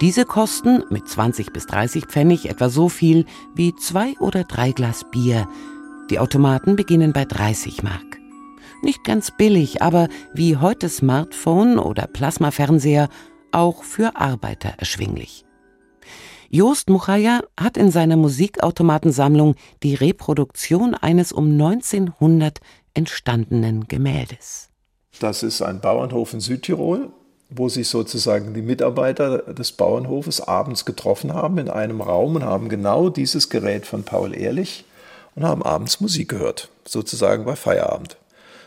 Diese 0.01 0.25
kosten 0.25 0.83
mit 0.89 1.07
20 1.07 1.53
bis 1.53 1.67
30 1.67 2.05
Pfennig 2.07 2.49
etwa 2.49 2.69
so 2.69 2.89
viel 2.89 3.25
wie 3.55 3.73
zwei 3.75 4.13
oder 4.19 4.43
drei 4.43 4.71
Glas 4.71 5.05
Bier. 5.09 5.47
Die 6.09 6.19
Automaten 6.19 6.75
beginnen 6.75 7.13
bei 7.13 7.23
30 7.23 7.83
Mark. 7.83 8.18
Nicht 8.81 9.03
ganz 9.03 9.31
billig, 9.35 9.81
aber 9.81 10.07
wie 10.33 10.57
heute 10.57 10.89
Smartphone 10.89 11.79
oder 11.79 12.07
Plasmafernseher 12.07 13.09
auch 13.51 13.83
für 13.83 14.15
Arbeiter 14.15 14.73
erschwinglich. 14.77 15.43
Jost 16.49 16.89
Muchaya 16.89 17.41
hat 17.59 17.77
in 17.77 17.91
seiner 17.91 18.15
Musikautomatensammlung 18.17 19.55
die 19.83 19.93
Reproduktion 19.93 20.95
eines 20.95 21.31
um 21.31 21.51
1900 21.51 22.59
entstandenen 22.95 23.87
Gemäldes. 23.87 24.69
Das 25.19 25.43
ist 25.43 25.61
ein 25.61 25.81
Bauernhof 25.81 26.33
in 26.33 26.39
Südtirol, 26.39 27.09
wo 27.49 27.69
sich 27.69 27.87
sozusagen 27.87 28.53
die 28.53 28.61
Mitarbeiter 28.61 29.53
des 29.53 29.73
Bauernhofes 29.73 30.41
abends 30.41 30.85
getroffen 30.85 31.33
haben 31.33 31.57
in 31.57 31.69
einem 31.69 32.01
Raum 32.01 32.37
und 32.37 32.45
haben 32.45 32.69
genau 32.69 33.09
dieses 33.09 33.49
Gerät 33.49 33.85
von 33.85 34.03
Paul 34.03 34.35
Ehrlich 34.35 34.85
und 35.35 35.43
haben 35.43 35.61
abends 35.61 35.99
Musik 35.99 36.29
gehört, 36.29 36.69
sozusagen 36.85 37.45
bei 37.45 37.55
Feierabend. 37.55 38.17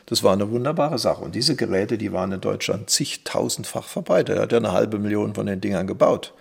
Das 0.07 0.23
war 0.23 0.33
eine 0.33 0.51
wunderbare 0.51 0.99
Sache. 0.99 1.23
Und 1.23 1.35
diese 1.35 1.57
Geräte, 1.57 1.99
die 1.99 2.13
waren 2.13 2.33
in 2.33 2.41
Deutschland 2.41 2.91
zigtausendfach 2.91 3.85
verbreitet. 3.85 4.37
Er 4.37 4.43
hat 4.43 4.53
ja 4.53 4.59
eine 4.59 4.73
halbe 4.73 4.99
Million 4.99 5.35
von 5.35 5.47
den 5.47 5.61
Dingern 5.61 5.87
gebaut 5.87 6.35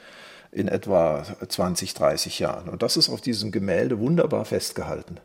in 0.51 0.68
etwa 0.68 1.24
20, 1.48 1.94
30 1.94 2.39
Jahren. 2.39 2.70
Und 2.70 2.82
das 2.82 2.98
ist 2.98 3.10
auf 3.10 3.22
diesem 3.22 3.51
Gemälde 3.51 4.00
wunderbar 4.00 4.46
festgehalten. 4.46 5.20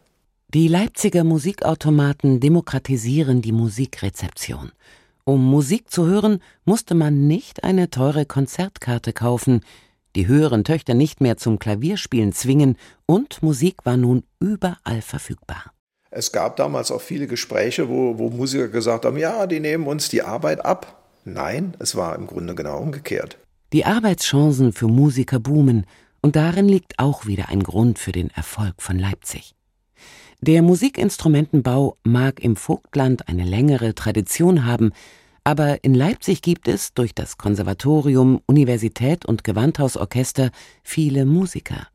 Die 0.54 0.68
Leipziger 0.68 1.24
Musikautomaten 1.24 2.38
demokratisieren 2.38 3.42
die 3.42 3.52
Musikrezeption. 3.52 4.70
Um 5.24 5.44
Musik 5.44 5.90
zu 5.90 6.06
hören, 6.06 6.40
musste 6.64 6.94
man 6.94 7.26
nicht 7.26 7.64
eine 7.64 7.90
teure 7.90 8.26
Konzertkarte 8.26 9.12
kaufen, 9.12 9.62
die 10.14 10.28
höheren 10.28 10.62
Töchter 10.62 10.94
nicht 10.94 11.20
mehr 11.20 11.36
zum 11.36 11.58
Klavierspielen 11.58 12.32
zwingen 12.32 12.76
und 13.06 13.42
Musik 13.42 13.84
war 13.84 13.96
nun 13.96 14.22
überall 14.38 15.02
verfügbar. 15.02 15.72
Es 16.10 16.32
gab 16.32 16.56
damals 16.56 16.90
auch 16.90 17.00
viele 17.00 17.26
Gespräche, 17.26 17.88
wo, 17.88 18.18
wo 18.18 18.30
Musiker 18.30 18.68
gesagt 18.68 19.04
haben, 19.04 19.16
ja, 19.16 19.46
die 19.46 19.60
nehmen 19.60 19.86
uns 19.86 20.08
die 20.08 20.22
Arbeit 20.22 20.64
ab. 20.64 21.02
Nein, 21.24 21.74
es 21.78 21.96
war 21.96 22.14
im 22.16 22.26
Grunde 22.26 22.54
genau 22.54 22.78
umgekehrt. 22.78 23.38
Die 23.72 23.84
Arbeitschancen 23.84 24.72
für 24.72 24.86
Musiker 24.86 25.40
boomen, 25.40 25.86
und 26.22 26.34
darin 26.34 26.68
liegt 26.68 26.98
auch 26.98 27.26
wieder 27.26 27.50
ein 27.50 27.62
Grund 27.62 28.00
für 28.00 28.10
den 28.10 28.30
Erfolg 28.30 28.82
von 28.82 28.98
Leipzig. 28.98 29.54
Der 30.40 30.60
Musikinstrumentenbau 30.60 31.98
mag 32.02 32.42
im 32.42 32.56
Vogtland 32.56 33.28
eine 33.28 33.44
längere 33.44 33.94
Tradition 33.94 34.64
haben, 34.64 34.92
aber 35.44 35.84
in 35.84 35.94
Leipzig 35.94 36.42
gibt 36.42 36.66
es 36.66 36.92
durch 36.94 37.14
das 37.14 37.38
Konservatorium, 37.38 38.40
Universität 38.46 39.24
und 39.24 39.44
Gewandhausorchester 39.44 40.50
viele 40.82 41.24
Musiker. 41.24 41.86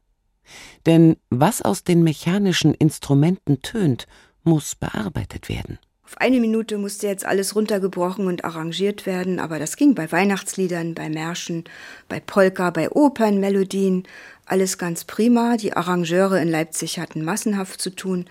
Denn 0.85 1.17
was 1.29 1.61
aus 1.61 1.83
den 1.83 2.03
mechanischen 2.03 2.73
Instrumenten 2.73 3.61
tönt, 3.61 4.07
muss 4.43 4.75
bearbeitet 4.75 5.49
werden. 5.49 5.79
Auf 6.03 6.17
eine 6.17 6.41
Minute 6.41 6.77
musste 6.77 7.07
jetzt 7.07 7.25
alles 7.25 7.55
runtergebrochen 7.55 8.27
und 8.27 8.43
arrangiert 8.43 9.05
werden, 9.05 9.39
aber 9.39 9.59
das 9.59 9.77
ging 9.77 9.95
bei 9.95 10.11
Weihnachtsliedern, 10.11 10.93
bei 10.93 11.09
Märschen, 11.09 11.63
bei 12.09 12.19
Polka, 12.19 12.69
bei 12.69 12.91
Opernmelodien, 12.91 14.03
alles 14.45 14.77
ganz 14.77 15.05
prima. 15.05 15.55
Die 15.55 15.71
Arrangeure 15.71 16.41
in 16.41 16.49
Leipzig 16.49 16.99
hatten 16.99 17.23
massenhaft 17.23 17.79
zu 17.79 17.91
tun. 17.91 18.25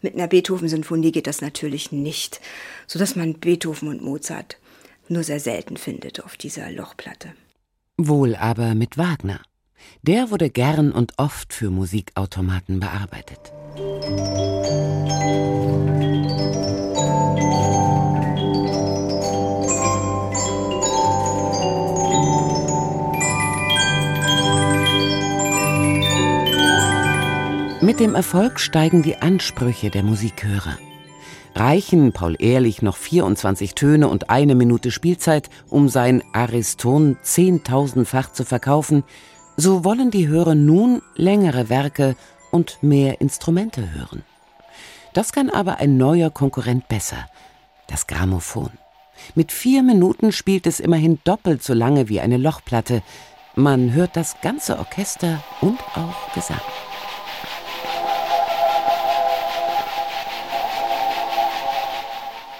Mit 0.00 0.14
einer 0.14 0.28
Beethoven-Sinfonie 0.28 1.12
geht 1.12 1.26
das 1.26 1.42
natürlich 1.42 1.92
nicht, 1.92 2.40
sodass 2.86 3.16
man 3.16 3.34
Beethoven 3.34 3.88
und 3.88 4.02
Mozart 4.02 4.56
nur 5.08 5.22
sehr 5.22 5.40
selten 5.40 5.76
findet 5.76 6.24
auf 6.24 6.38
dieser 6.38 6.70
Lochplatte. 6.70 7.34
Wohl 7.98 8.34
aber 8.34 8.74
mit 8.74 8.96
Wagner. 8.96 9.42
Der 10.02 10.30
wurde 10.30 10.50
gern 10.50 10.92
und 10.92 11.14
oft 11.16 11.52
für 11.52 11.70
Musikautomaten 11.70 12.80
bearbeitet. 12.80 13.52
Mit 27.82 28.00
dem 28.00 28.14
Erfolg 28.16 28.58
steigen 28.58 29.02
die 29.02 29.18
Ansprüche 29.18 29.90
der 29.90 30.02
Musikhörer. 30.02 30.76
Reichen 31.54 32.12
Paul 32.12 32.34
Ehrlich 32.38 32.82
noch 32.82 32.96
24 32.96 33.74
Töne 33.74 34.08
und 34.08 34.28
eine 34.28 34.54
Minute 34.54 34.90
Spielzeit, 34.90 35.48
um 35.70 35.88
sein 35.88 36.22
Ariston 36.32 37.16
zehntausendfach 37.22 38.32
zu 38.32 38.44
verkaufen, 38.44 39.04
so 39.56 39.84
wollen 39.84 40.10
die 40.10 40.28
Hörer 40.28 40.54
nun 40.54 41.02
längere 41.14 41.68
Werke 41.68 42.16
und 42.50 42.82
mehr 42.82 43.20
Instrumente 43.20 43.92
hören. 43.94 44.22
Das 45.14 45.32
kann 45.32 45.48
aber 45.48 45.78
ein 45.78 45.96
neuer 45.96 46.30
Konkurrent 46.30 46.88
besser, 46.88 47.26
das 47.86 48.06
Grammophon. 48.06 48.70
Mit 49.34 49.50
vier 49.50 49.82
Minuten 49.82 50.30
spielt 50.30 50.66
es 50.66 50.78
immerhin 50.78 51.20
doppelt 51.24 51.62
so 51.62 51.72
lange 51.72 52.10
wie 52.10 52.20
eine 52.20 52.36
Lochplatte. 52.36 53.02
Man 53.54 53.94
hört 53.94 54.14
das 54.14 54.36
ganze 54.42 54.78
Orchester 54.78 55.42
und 55.62 55.80
auch 55.94 56.34
Gesang. 56.34 56.60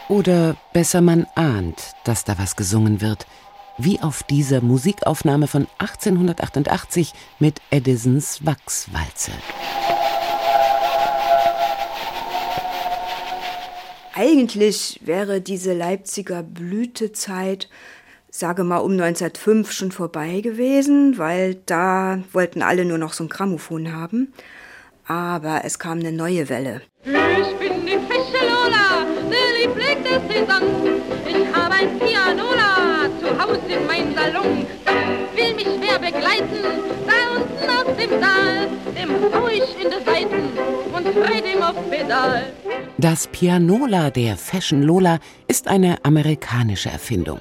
Oder 0.09 0.57
besser 0.73 1.03
man 1.03 1.26
ahnt, 1.35 1.93
dass 2.05 2.25
da 2.25 2.38
was 2.38 2.57
gesungen 2.57 3.03
wird– 3.03 3.26
wie 3.78 4.00
auf 4.00 4.23
dieser 4.23 4.61
Musikaufnahme 4.61 5.47
von 5.47 5.66
1888 5.78 7.12
mit 7.38 7.61
Edisons 7.71 8.45
Wachswalze. 8.45 9.33
Eigentlich 14.14 15.00
wäre 15.04 15.42
diese 15.42 15.75
Leipziger 15.75 16.42
Blütezeit, 16.42 17.68
sage 18.30 18.64
mal 18.64 18.78
um 18.78 18.92
1905 18.92 19.73
schon 19.73 19.92
vorbei 19.92 20.40
gewesen, 20.40 21.18
weil 21.18 21.56
da 21.66 22.23
wollten 22.33 22.62
alle 22.62 22.87
nur 22.87 22.97
noch 22.97 23.12
so 23.12 23.25
ein 23.25 23.28
Grammophon 23.28 23.92
haben. 23.92 24.33
Aber 25.09 25.61
es 25.65 25.79
kam 25.79 26.01
eine 26.01 26.11
neue 26.11 26.49
Welle. 26.49 26.83
Ich 27.05 27.57
bin 27.59 27.87
die 27.87 27.93
Fische 27.93 28.45
Lola, 28.45 29.07
der 29.31 29.49
Liebling 29.61 30.03
des 30.03 30.21
Saisons. 30.29 31.01
Ich 31.25 31.55
habe 31.55 31.75
ein 31.75 31.99
Pianola 31.99 33.09
zu 33.21 33.39
Hause 33.39 33.61
in 33.69 33.87
meinem 33.87 34.15
Salon. 34.15 34.67
Will 35.35 35.55
mich 35.55 35.69
wer 35.81 35.99
begleiten, 36.01 36.65
da 37.07 37.37
unten 37.37 37.71
aus 37.71 37.97
dem 37.97 38.11
Saal, 38.21 38.69
dem 38.99 39.33
hau 39.33 39.47
ich 39.47 39.85
in 39.85 39.91
die 39.91 40.05
Seiten 40.05 40.49
und 40.93 41.05
dreht 41.05 41.55
ihm 41.55 41.63
auf 41.63 41.77
Pedal. 41.89 42.53
Das 42.99 43.29
Pianola 43.29 44.11
der 44.11 44.37
Fashion 44.37 44.83
Lola 44.83 45.21
ist 45.47 45.69
eine 45.69 46.05
amerikanische 46.05 46.89
Erfindung. 46.89 47.41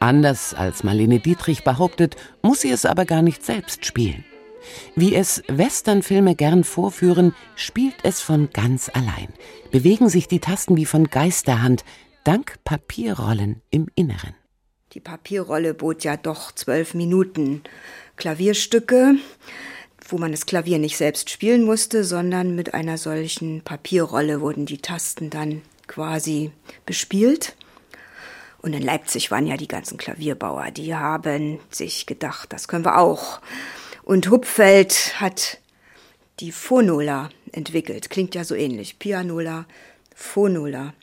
Anders 0.00 0.52
als 0.54 0.82
Marlene 0.82 1.20
Dietrich 1.20 1.64
behauptet, 1.64 2.16
muss 2.42 2.60
sie 2.60 2.70
es 2.70 2.84
aber 2.84 3.04
gar 3.06 3.22
nicht 3.22 3.44
selbst 3.44 3.86
spielen. 3.86 4.24
Wie 4.96 5.14
es 5.14 5.42
Westernfilme 5.48 6.34
gern 6.34 6.64
vorführen, 6.64 7.34
spielt 7.56 7.96
es 8.02 8.20
von 8.20 8.50
ganz 8.52 8.88
allein. 8.88 9.28
Bewegen 9.70 10.08
sich 10.08 10.28
die 10.28 10.40
Tasten 10.40 10.76
wie 10.76 10.86
von 10.86 11.04
Geisterhand, 11.08 11.84
dank 12.24 12.56
Papierrollen 12.64 13.62
im 13.70 13.88
Inneren. 13.94 14.34
Die 14.92 15.00
Papierrolle 15.00 15.74
bot 15.74 16.04
ja 16.04 16.16
doch 16.16 16.52
zwölf 16.52 16.94
Minuten 16.94 17.62
Klavierstücke 18.16 19.16
wo 20.12 20.18
man 20.18 20.32
das 20.32 20.46
Klavier 20.46 20.78
nicht 20.78 20.96
selbst 20.96 21.30
spielen 21.30 21.64
musste, 21.64 22.04
sondern 22.04 22.54
mit 22.54 22.74
einer 22.74 22.98
solchen 22.98 23.62
Papierrolle 23.62 24.40
wurden 24.40 24.66
die 24.66 24.78
Tasten 24.78 25.30
dann 25.30 25.62
quasi 25.86 26.52
bespielt. 26.86 27.56
Und 28.62 28.74
in 28.74 28.82
Leipzig 28.82 29.30
waren 29.30 29.46
ja 29.46 29.56
die 29.56 29.68
ganzen 29.68 29.96
Klavierbauer, 29.96 30.70
die 30.70 30.94
haben 30.94 31.60
sich 31.70 32.06
gedacht, 32.06 32.52
das 32.52 32.68
können 32.68 32.84
wir 32.84 32.98
auch. 32.98 33.40
Und 34.10 34.28
Hupfeld 34.28 35.20
hat 35.20 35.58
die 36.40 36.50
Phonola 36.50 37.30
entwickelt. 37.52 38.10
Klingt 38.10 38.34
ja 38.34 38.42
so 38.42 38.56
ähnlich. 38.56 38.98
Pianola, 38.98 39.66
Phonola. 40.16 40.94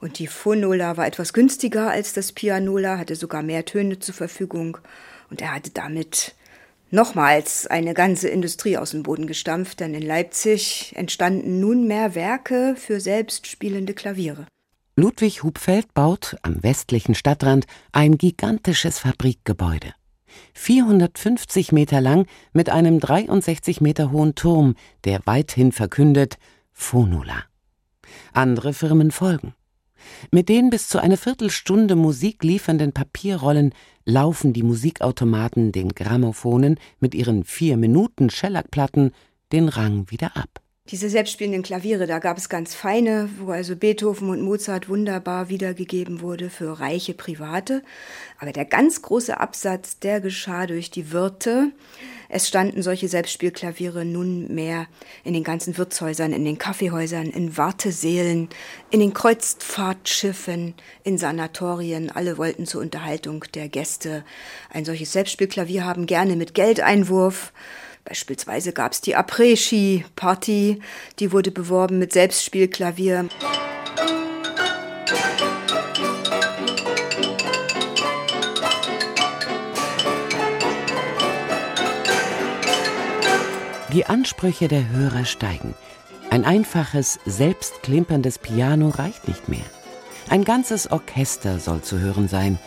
Und 0.00 0.18
die 0.18 0.28
Phonola 0.28 0.96
war 0.96 1.06
etwas 1.06 1.34
günstiger 1.34 1.90
als 1.90 2.14
das 2.14 2.32
Pianola, 2.32 2.96
hatte 2.96 3.16
sogar 3.16 3.42
mehr 3.42 3.66
Töne 3.66 3.98
zur 3.98 4.14
Verfügung. 4.14 4.78
Und 5.28 5.42
er 5.42 5.54
hatte 5.54 5.72
damit 5.72 6.34
nochmals 6.90 7.66
eine 7.66 7.92
ganze 7.92 8.30
Industrie 8.30 8.78
aus 8.78 8.92
dem 8.92 9.02
Boden 9.02 9.26
gestampft, 9.26 9.80
denn 9.80 9.92
in 9.92 10.00
Leipzig 10.00 10.94
entstanden 10.96 11.60
nunmehr 11.60 12.14
Werke 12.14 12.76
für 12.78 12.98
selbstspielende 12.98 13.92
Klaviere. 13.92 14.46
Ludwig 14.96 15.42
Hupfeld 15.42 15.92
baut 15.92 16.38
am 16.40 16.62
westlichen 16.62 17.14
Stadtrand 17.14 17.66
ein 17.92 18.16
gigantisches 18.16 19.00
Fabrikgebäude. 19.00 19.92
450 20.54 21.72
Meter 21.72 22.00
lang 22.00 22.26
mit 22.52 22.70
einem 22.70 23.00
63 23.00 23.80
Meter 23.80 24.10
hohen 24.10 24.34
Turm, 24.34 24.74
der 25.04 25.20
weithin 25.24 25.72
verkündet 25.72 26.38
Phonula. 26.72 27.44
Andere 28.32 28.72
Firmen 28.72 29.10
folgen. 29.10 29.54
Mit 30.30 30.48
den 30.48 30.70
bis 30.70 30.88
zu 30.88 30.98
eine 30.98 31.16
Viertelstunde 31.16 31.96
Musik 31.96 32.44
liefernden 32.44 32.92
Papierrollen 32.92 33.74
laufen 34.04 34.52
die 34.52 34.62
Musikautomaten 34.62 35.72
den 35.72 35.90
Grammophonen 35.90 36.78
mit 37.00 37.14
ihren 37.14 37.44
vier 37.44 37.76
Minuten 37.76 38.30
Schellackplatten 38.30 39.12
den 39.52 39.68
Rang 39.68 40.10
wieder 40.10 40.36
ab. 40.36 40.60
Diese 40.90 41.10
selbstspielenden 41.10 41.62
Klaviere, 41.62 42.06
da 42.06 42.18
gab 42.18 42.38
es 42.38 42.48
ganz 42.48 42.74
feine, 42.74 43.28
wo 43.38 43.50
also 43.50 43.76
Beethoven 43.76 44.30
und 44.30 44.40
Mozart 44.40 44.88
wunderbar 44.88 45.50
wiedergegeben 45.50 46.22
wurde 46.22 46.48
für 46.48 46.80
reiche 46.80 47.12
Private. 47.12 47.82
Aber 48.38 48.52
der 48.52 48.64
ganz 48.64 49.02
große 49.02 49.38
Absatz, 49.38 49.98
der 49.98 50.22
geschah 50.22 50.66
durch 50.66 50.90
die 50.90 51.12
Wirte. 51.12 51.72
Es 52.30 52.48
standen 52.48 52.82
solche 52.82 53.06
Selbstspielklaviere 53.06 54.06
nunmehr 54.06 54.86
in 55.24 55.34
den 55.34 55.44
ganzen 55.44 55.76
Wirtshäusern, 55.76 56.32
in 56.32 56.46
den 56.46 56.56
Kaffeehäusern, 56.56 57.26
in 57.26 57.58
Wartesälen, 57.58 58.48
in 58.90 59.00
den 59.00 59.12
Kreuzfahrtschiffen, 59.12 60.72
in 61.04 61.18
Sanatorien. 61.18 62.10
Alle 62.10 62.38
wollten 62.38 62.64
zur 62.64 62.80
Unterhaltung 62.80 63.44
der 63.52 63.68
Gäste 63.68 64.24
ein 64.70 64.86
solches 64.86 65.12
Selbstspielklavier 65.12 65.84
haben, 65.84 66.06
gerne 66.06 66.34
mit 66.34 66.54
Geldeinwurf. 66.54 67.52
Beispielsweise 68.08 68.72
gab 68.72 68.92
es 68.92 69.02
die 69.02 69.16
Après-Ski-Party, 69.16 70.80
die 71.18 71.30
wurde 71.30 71.50
beworben 71.50 71.98
mit 71.98 72.14
Selbstspielklavier. 72.14 73.28
Die 83.92 84.06
Ansprüche 84.06 84.68
der 84.68 84.88
Hörer 84.88 85.26
steigen. 85.26 85.74
Ein 86.30 86.46
einfaches, 86.46 87.18
selbstklimperndes 87.26 88.38
Piano 88.38 88.88
reicht 88.88 89.28
nicht 89.28 89.50
mehr. 89.50 89.60
Ein 90.30 90.44
ganzes 90.44 90.90
Orchester 90.90 91.58
soll 91.58 91.82
zu 91.82 91.98
hören 91.98 92.26
sein. 92.26 92.58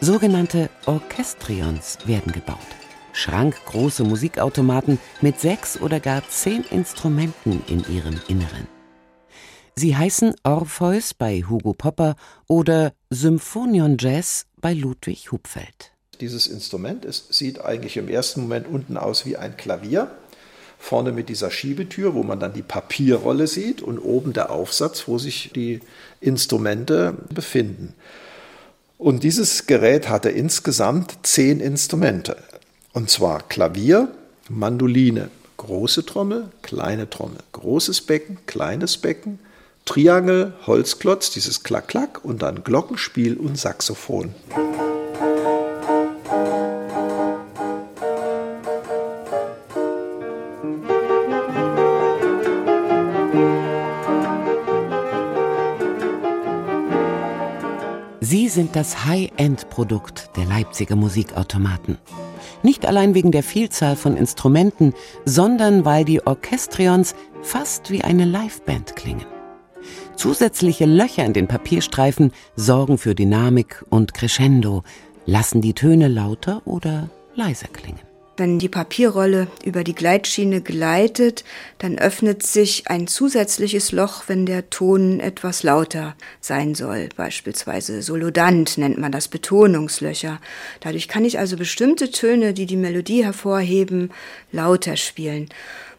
Sogenannte 0.00 0.70
Orchestrions 0.86 1.98
werden 2.06 2.32
gebaut 2.32 2.79
schrankgroße 3.20 4.04
Musikautomaten 4.04 4.98
mit 5.20 5.40
sechs 5.40 5.80
oder 5.80 6.00
gar 6.00 6.26
zehn 6.28 6.64
Instrumenten 6.70 7.62
in 7.68 7.84
ihrem 7.94 8.18
Inneren. 8.28 8.66
Sie 9.76 9.96
heißen 9.96 10.34
Orpheus 10.42 11.14
bei 11.14 11.42
Hugo 11.48 11.74
Popper 11.74 12.16
oder 12.48 12.92
Symphonion 13.10 13.96
Jazz 13.98 14.46
bei 14.60 14.72
Ludwig 14.72 15.32
Hupfeld. 15.32 15.92
Dieses 16.20 16.46
Instrument 16.46 17.04
es 17.04 17.26
sieht 17.30 17.60
eigentlich 17.60 17.96
im 17.96 18.08
ersten 18.08 18.42
Moment 18.42 18.66
unten 18.66 18.96
aus 18.96 19.24
wie 19.26 19.36
ein 19.36 19.56
Klavier. 19.56 20.10
Vorne 20.78 21.12
mit 21.12 21.28
dieser 21.28 21.50
Schiebetür, 21.50 22.14
wo 22.14 22.22
man 22.22 22.40
dann 22.40 22.54
die 22.54 22.62
Papierrolle 22.62 23.46
sieht 23.46 23.82
und 23.82 23.98
oben 23.98 24.32
der 24.32 24.50
Aufsatz, 24.50 25.08
wo 25.08 25.18
sich 25.18 25.50
die 25.54 25.80
Instrumente 26.22 27.14
befinden. 27.34 27.94
Und 28.96 29.24
dieses 29.24 29.66
Gerät 29.66 30.08
hatte 30.08 30.30
insgesamt 30.30 31.18
zehn 31.22 31.60
Instrumente. 31.60 32.36
Und 32.92 33.08
zwar 33.08 33.42
Klavier, 33.42 34.08
Mandoline, 34.48 35.30
große 35.58 36.04
Trommel, 36.04 36.48
kleine 36.62 37.08
Trommel, 37.08 37.38
großes 37.52 38.00
Becken, 38.00 38.38
kleines 38.46 38.96
Becken, 38.96 39.38
Triangel, 39.84 40.54
Holzklotz, 40.66 41.30
dieses 41.30 41.62
Klack-Klack 41.62 42.24
und 42.24 42.42
dann 42.42 42.64
Glockenspiel 42.64 43.36
und 43.36 43.56
Saxophon. 43.56 44.34
Sie 58.20 58.48
sind 58.48 58.74
das 58.74 59.04
High-End-Produkt 59.04 60.30
der 60.36 60.44
Leipziger 60.44 60.96
Musikautomaten. 60.96 61.98
Nicht 62.62 62.86
allein 62.86 63.14
wegen 63.14 63.32
der 63.32 63.42
Vielzahl 63.42 63.96
von 63.96 64.16
Instrumenten, 64.16 64.94
sondern 65.24 65.84
weil 65.84 66.04
die 66.04 66.26
Orchestrions 66.26 67.14
fast 67.42 67.90
wie 67.90 68.02
eine 68.02 68.24
Liveband 68.24 68.96
klingen. 68.96 69.26
Zusätzliche 70.16 70.84
Löcher 70.84 71.24
in 71.24 71.32
den 71.32 71.48
Papierstreifen 71.48 72.32
sorgen 72.54 72.98
für 72.98 73.14
Dynamik 73.14 73.84
und 73.88 74.12
Crescendo, 74.12 74.82
lassen 75.24 75.60
die 75.60 75.74
Töne 75.74 76.08
lauter 76.08 76.62
oder 76.66 77.08
leiser 77.34 77.68
klingen. 77.68 78.09
Wenn 78.40 78.58
die 78.58 78.70
Papierrolle 78.70 79.48
über 79.66 79.84
die 79.84 79.94
Gleitschiene 79.94 80.62
gleitet, 80.62 81.44
dann 81.76 81.98
öffnet 81.98 82.42
sich 82.42 82.88
ein 82.88 83.06
zusätzliches 83.06 83.92
Loch, 83.92 84.28
wenn 84.28 84.46
der 84.46 84.70
Ton 84.70 85.20
etwas 85.20 85.62
lauter 85.62 86.16
sein 86.40 86.74
soll. 86.74 87.10
Beispielsweise 87.14 88.00
Solodant 88.00 88.78
nennt 88.78 88.96
man 88.96 89.12
das 89.12 89.28
Betonungslöcher. 89.28 90.40
Dadurch 90.80 91.06
kann 91.06 91.26
ich 91.26 91.38
also 91.38 91.58
bestimmte 91.58 92.12
Töne, 92.12 92.54
die 92.54 92.64
die 92.64 92.78
Melodie 92.78 93.26
hervorheben, 93.26 94.10
lauter 94.52 94.96
spielen. 94.96 95.50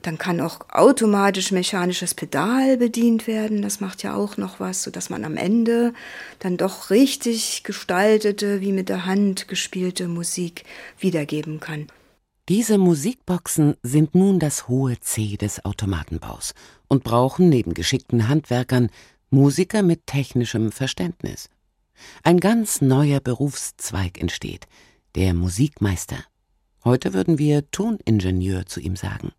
Dann 0.01 0.17
kann 0.17 0.41
auch 0.41 0.61
automatisch 0.71 1.51
mechanisches 1.51 2.15
Pedal 2.15 2.77
bedient 2.77 3.27
werden. 3.27 3.61
Das 3.61 3.81
macht 3.81 4.01
ja 4.01 4.15
auch 4.15 4.37
noch 4.37 4.59
was, 4.59 4.81
sodass 4.81 5.11
man 5.11 5.25
am 5.25 5.37
Ende 5.37 5.93
dann 6.39 6.57
doch 6.57 6.89
richtig 6.89 7.61
gestaltete, 7.61 8.61
wie 8.61 8.71
mit 8.71 8.89
der 8.89 9.05
Hand 9.05 9.47
gespielte 9.47 10.07
Musik 10.07 10.63
wiedergeben 10.97 11.59
kann. 11.59 11.85
Diese 12.49 12.77
Musikboxen 12.77 13.75
sind 13.83 14.15
nun 14.15 14.39
das 14.39 14.67
hohe 14.67 14.99
C 14.99 15.37
des 15.37 15.63
Automatenbaus 15.63 16.53
und 16.87 17.03
brauchen 17.03 17.49
neben 17.49 17.73
geschickten 17.73 18.27
Handwerkern 18.27 18.89
Musiker 19.29 19.83
mit 19.83 20.07
technischem 20.07 20.71
Verständnis. 20.71 21.49
Ein 22.23 22.39
ganz 22.39 22.81
neuer 22.81 23.19
Berufszweig 23.19 24.19
entsteht, 24.19 24.65
der 25.15 25.33
Musikmeister. 25.33 26.17
Heute 26.83 27.13
würden 27.13 27.37
wir 27.37 27.69
Toningenieur 27.69 28.65
zu 28.65 28.79
ihm 28.79 28.95
sagen. 28.95 29.31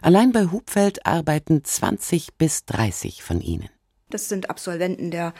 Allein 0.00 0.32
bei 0.32 0.46
Hubfeld 0.46 1.04
arbeiten 1.04 1.64
20 1.64 2.34
bis 2.38 2.64
30 2.64 3.22
von 3.22 3.40
ihnen. 3.40 3.68
Das 4.10 4.28
sind 4.28 4.50
Absolventen 4.50 5.10
der 5.10 5.32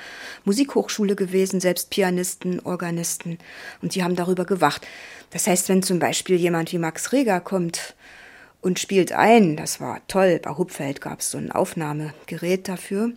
Musikhochschule 0.44 1.16
gewesen, 1.16 1.60
selbst 1.60 1.90
Pianisten, 1.90 2.60
Organisten. 2.60 3.38
Und 3.82 3.94
die 3.94 4.02
haben 4.02 4.16
darüber 4.16 4.44
gewacht. 4.44 4.86
Das 5.30 5.46
heißt, 5.46 5.68
wenn 5.68 5.82
zum 5.82 5.98
Beispiel 5.98 6.36
jemand 6.36 6.72
wie 6.72 6.78
Max 6.78 7.12
Reger 7.12 7.40
kommt 7.40 7.94
und 8.60 8.78
spielt 8.78 9.12
ein, 9.12 9.56
das 9.56 9.80
war 9.80 10.00
toll, 10.08 10.40
bei 10.42 10.50
Hupfeld 10.50 11.00
gab 11.00 11.20
es 11.20 11.30
so 11.30 11.38
ein 11.38 11.52
Aufnahmegerät 11.52 12.68
dafür, 12.68 13.12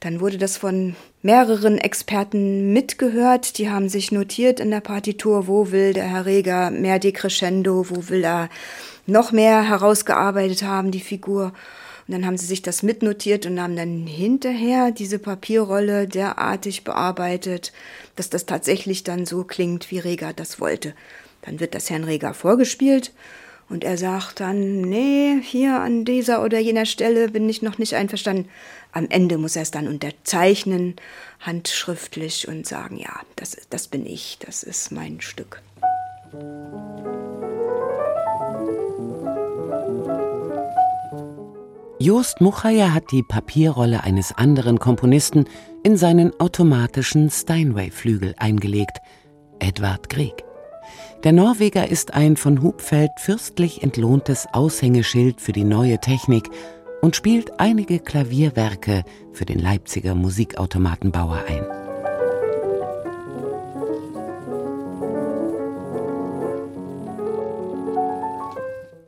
dann 0.00 0.20
wurde 0.20 0.36
das 0.36 0.58
von 0.58 0.96
mehreren 1.22 1.78
Experten 1.78 2.74
mitgehört. 2.74 3.56
Die 3.56 3.70
haben 3.70 3.88
sich 3.88 4.12
notiert 4.12 4.60
in 4.60 4.70
der 4.70 4.80
Partitur, 4.80 5.46
wo 5.46 5.70
will 5.70 5.94
der 5.94 6.04
Herr 6.04 6.26
Reger 6.26 6.70
mehr 6.70 6.98
Decrescendo, 6.98 7.86
wo 7.88 8.08
will 8.10 8.22
er 8.22 8.50
noch 9.06 9.32
mehr 9.32 9.66
herausgearbeitet 9.66 10.62
haben, 10.62 10.90
die 10.90 11.00
Figur. 11.00 11.52
Und 12.06 12.12
dann 12.12 12.26
haben 12.26 12.36
sie 12.36 12.46
sich 12.46 12.62
das 12.62 12.82
mitnotiert 12.82 13.46
und 13.46 13.60
haben 13.60 13.76
dann 13.76 14.06
hinterher 14.06 14.90
diese 14.90 15.18
Papierrolle 15.18 16.06
derartig 16.06 16.84
bearbeitet, 16.84 17.72
dass 18.16 18.28
das 18.28 18.44
tatsächlich 18.44 19.04
dann 19.04 19.24
so 19.24 19.44
klingt, 19.44 19.90
wie 19.90 19.98
Reger 19.98 20.32
das 20.32 20.60
wollte. 20.60 20.94
Dann 21.42 21.60
wird 21.60 21.74
das 21.74 21.88
Herrn 21.88 22.04
Reger 22.04 22.34
vorgespielt 22.34 23.12
und 23.68 23.84
er 23.84 23.96
sagt 23.96 24.40
dann, 24.40 24.82
nee, 24.82 25.40
hier 25.42 25.80
an 25.80 26.04
dieser 26.04 26.42
oder 26.44 26.58
jener 26.58 26.86
Stelle 26.86 27.28
bin 27.30 27.48
ich 27.48 27.62
noch 27.62 27.78
nicht 27.78 27.94
einverstanden. 27.94 28.48
Am 28.92 29.06
Ende 29.08 29.38
muss 29.38 29.56
er 29.56 29.62
es 29.62 29.70
dann 29.70 29.88
unterzeichnen, 29.88 30.96
handschriftlich 31.40 32.46
und 32.48 32.66
sagen, 32.66 32.98
ja, 32.98 33.20
das, 33.36 33.56
das 33.70 33.88
bin 33.88 34.06
ich, 34.06 34.38
das 34.40 34.62
ist 34.62 34.92
mein 34.92 35.20
Stück. 35.20 35.62
Jost 42.04 42.42
Muchayer 42.42 42.92
hat 42.92 43.12
die 43.12 43.22
Papierrolle 43.22 44.04
eines 44.04 44.36
anderen 44.36 44.78
Komponisten 44.78 45.46
in 45.84 45.96
seinen 45.96 46.38
automatischen 46.38 47.30
Steinway-Flügel 47.30 48.34
eingelegt, 48.36 48.98
Edward 49.58 50.10
Grieg. 50.10 50.44
Der 51.22 51.32
Norweger 51.32 51.88
ist 51.88 52.12
ein 52.12 52.36
von 52.36 52.60
Hubfeld 52.60 53.12
fürstlich 53.16 53.82
entlohntes 53.82 54.46
Aushängeschild 54.52 55.40
für 55.40 55.52
die 55.52 55.64
neue 55.64 55.98
Technik 55.98 56.50
und 57.00 57.16
spielt 57.16 57.58
einige 57.58 58.00
Klavierwerke 58.00 59.04
für 59.32 59.46
den 59.46 59.58
Leipziger 59.58 60.14
Musikautomatenbauer 60.14 61.42
ein. 61.48 61.64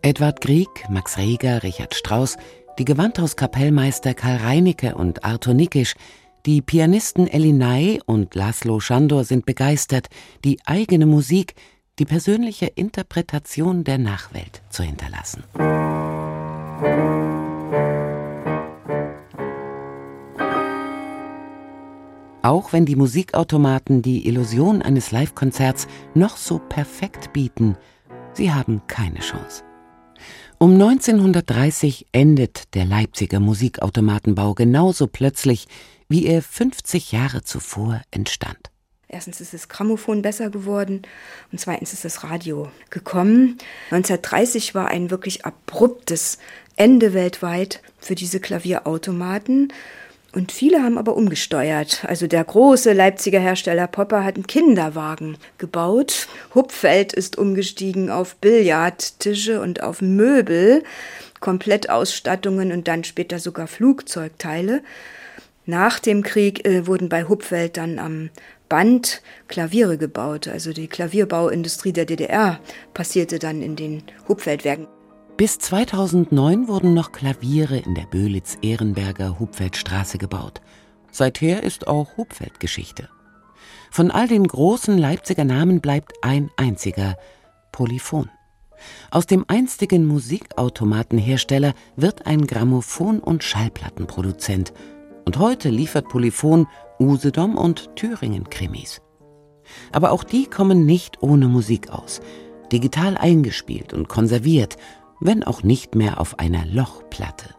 Edward 0.01 0.41
Grieg, 0.41 0.71
Max 0.89 1.19
Reger, 1.19 1.63
Richard 1.63 1.95
Strauss 1.95 2.39
die 2.79 2.85
Gewandhauskapellmeister 2.85 4.15
Karl 4.15 4.37
Reinecke 4.37 4.95
und 4.95 5.25
Arthur 5.25 5.55
Nickisch, 5.55 5.95
die 6.45 6.63
Pianisten 6.63 7.27
Elli 7.27 7.53
Ney 7.53 8.01
und 8.07 8.35
Laszlo 8.35 8.79
Schandor 8.81 9.25
sind 9.25 9.47
begeistert, 9.47 10.09
die 10.45 10.59
eigene 10.65 11.07
Musik, 11.07 11.55
die 11.99 12.05
persönliche 12.05 12.67
Interpretation 12.67 13.83
der 13.83 13.99
Nachwelt 13.99 14.63
zu 14.69 14.83
hinterlassen. 14.83 15.43
Auch 22.43 22.73
wenn 22.73 22.87
die 22.87 22.95
Musikautomaten 22.95 24.03
die 24.03 24.29
Illusion 24.29 24.83
eines 24.83 25.11
Live-Konzerts 25.11 25.89
noch 26.15 26.37
so 26.37 26.61
perfekt 26.61 27.33
bieten, 27.33 27.77
sie 28.35 28.53
haben 28.53 28.83
keine 28.87 29.19
Chance. 29.19 29.66
Um 30.59 30.73
1930 30.73 32.07
endet 32.13 32.75
der 32.75 32.87
Leipziger 32.87 33.41
Musikautomatenbau 33.41 34.55
genauso 34.55 35.07
plötzlich, 35.07 35.69
wie 36.09 36.25
er 36.25 36.41
50 36.41 37.13
Jahre 37.13 37.43
zuvor 37.43 38.01
entstand. 38.11 38.71
Erstens 39.07 39.43
ist 39.43 39.53
das 39.53 39.69
Grammophon 39.69 40.23
besser 40.23 40.49
geworden 40.49 41.03
und 41.53 41.61
zweitens 41.61 41.93
ist 41.93 42.07
das 42.07 42.25
Radio 42.25 42.71
gekommen. 42.89 43.59
1930 43.91 44.75
war 44.75 44.89
ein 44.89 45.11
wirklich 45.11 45.45
abruptes 45.45 46.39
Ende 46.77 47.13
weltweit 47.13 47.83
für 47.99 48.15
diese 48.15 48.41
Klavierautomaten. 48.41 49.75
Und 50.37 50.53
viele 50.53 50.83
haben 50.83 50.99
aber 50.99 51.17
umgesteuert. 51.17 52.05
Also 52.07 52.27
der 52.27 52.45
große 52.45 52.93
Leipziger 52.93 53.41
Hersteller 53.41 53.87
Popper 53.87 54.23
hat 54.23 54.35
einen 54.35 54.47
Kinderwagen 54.47 55.39
gebaut. 55.57 56.29
Hupfeld 56.55 57.15
ist 57.15 57.39
umgestiegen 57.39 58.11
auf 58.11 58.37
Billardtische 58.37 59.63
und 59.63 59.83
auf 59.83 60.03
Möbel, 60.03 60.85
Komplettausstattungen 61.41 62.71
und 62.71 62.87
dann 62.87 63.03
später 63.05 63.39
sogar 63.39 63.67
Flugzeugteile. 63.67 64.83
Nach 65.65 65.99
dem 66.01 66.23
Krieg 66.23 66.67
äh, 66.67 66.87
wurden 66.87 67.09
bei 67.09 67.25
Hupfeld 67.25 67.79
dann 67.79 67.99
am 67.99 68.29
Band 68.69 69.23
Klaviere 69.49 69.97
gebaut. 69.97 70.49
Also 70.49 70.75
die 70.75 70.87
Klavierbauindustrie 70.87 71.95
der 71.95 72.05
DDR 72.05 72.61
passierte 72.93 73.39
dann 73.39 73.63
in 73.63 73.75
den 73.75 74.03
Hupfeldwerken. 74.29 74.87
Bis 75.37 75.59
2009 75.59 76.67
wurden 76.67 76.95
noch 76.95 77.13
Klaviere 77.13 77.77
in 77.77 77.95
der 77.95 78.07
Böhlitz-Ehrenberger 78.07 79.39
Hupfeldstraße 79.39 80.17
gebaut. 80.17 80.63
Seither 81.11 81.63
ist 81.63 81.89
auch 81.89 82.17
Hupfeld 82.17 82.59
Geschichte. 82.59 83.11
Von 83.91 84.11
all 84.11 84.29
den 84.29 84.47
großen 84.47 84.97
Leipziger 84.97 85.45
Namen 85.45 85.83
bleibt 85.83 86.15
ein 86.23 86.51
einziger, 86.57 87.19
Polyphon. 87.71 88.31
Aus 89.11 89.27
dem 89.27 89.45
einstigen 89.47 90.07
Musikautomatenhersteller 90.07 91.75
wird 91.97 92.25
ein 92.25 92.47
Grammophon- 92.47 93.21
und 93.21 93.45
Schallplattenproduzent. 93.45 94.73
Und 95.27 95.39
heute 95.39 95.69
liefert 95.69 96.09
Polyphon 96.09 96.67
Usedom 96.99 97.59
und 97.59 97.95
Thüringen-Krimis. 97.95 99.03
Aber 99.93 100.13
auch 100.13 100.25
die 100.25 100.47
kommen 100.47 100.87
nicht 100.87 101.23
ohne 101.23 101.49
Musik 101.49 101.91
aus. 101.91 102.23
Digital 102.73 103.19
eingespielt 103.19 103.93
und 103.93 104.09
konserviert 104.09 104.79
wenn 105.21 105.45
auch 105.45 105.63
nicht 105.63 105.95
mehr 105.95 106.21
auf 106.21 106.39
einer 106.39 106.65
Lochplatte. 106.67 107.55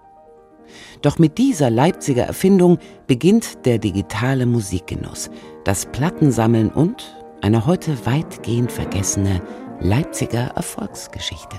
Doch 1.02 1.20
mit 1.20 1.38
dieser 1.38 1.70
Leipziger 1.70 2.24
Erfindung 2.24 2.80
beginnt 3.08 3.65
der 3.65 3.78
digitale 3.78 4.46
Musikgenuss, 4.46 5.30
das 5.63 5.86
Plattensammeln 5.86 6.70
und 6.70 7.15
eine 7.41 7.65
heute 7.65 8.06
weitgehend 8.06 8.72
vergessene 8.72 9.41
Leipziger 9.80 10.52
Erfolgsgeschichte. 10.56 11.58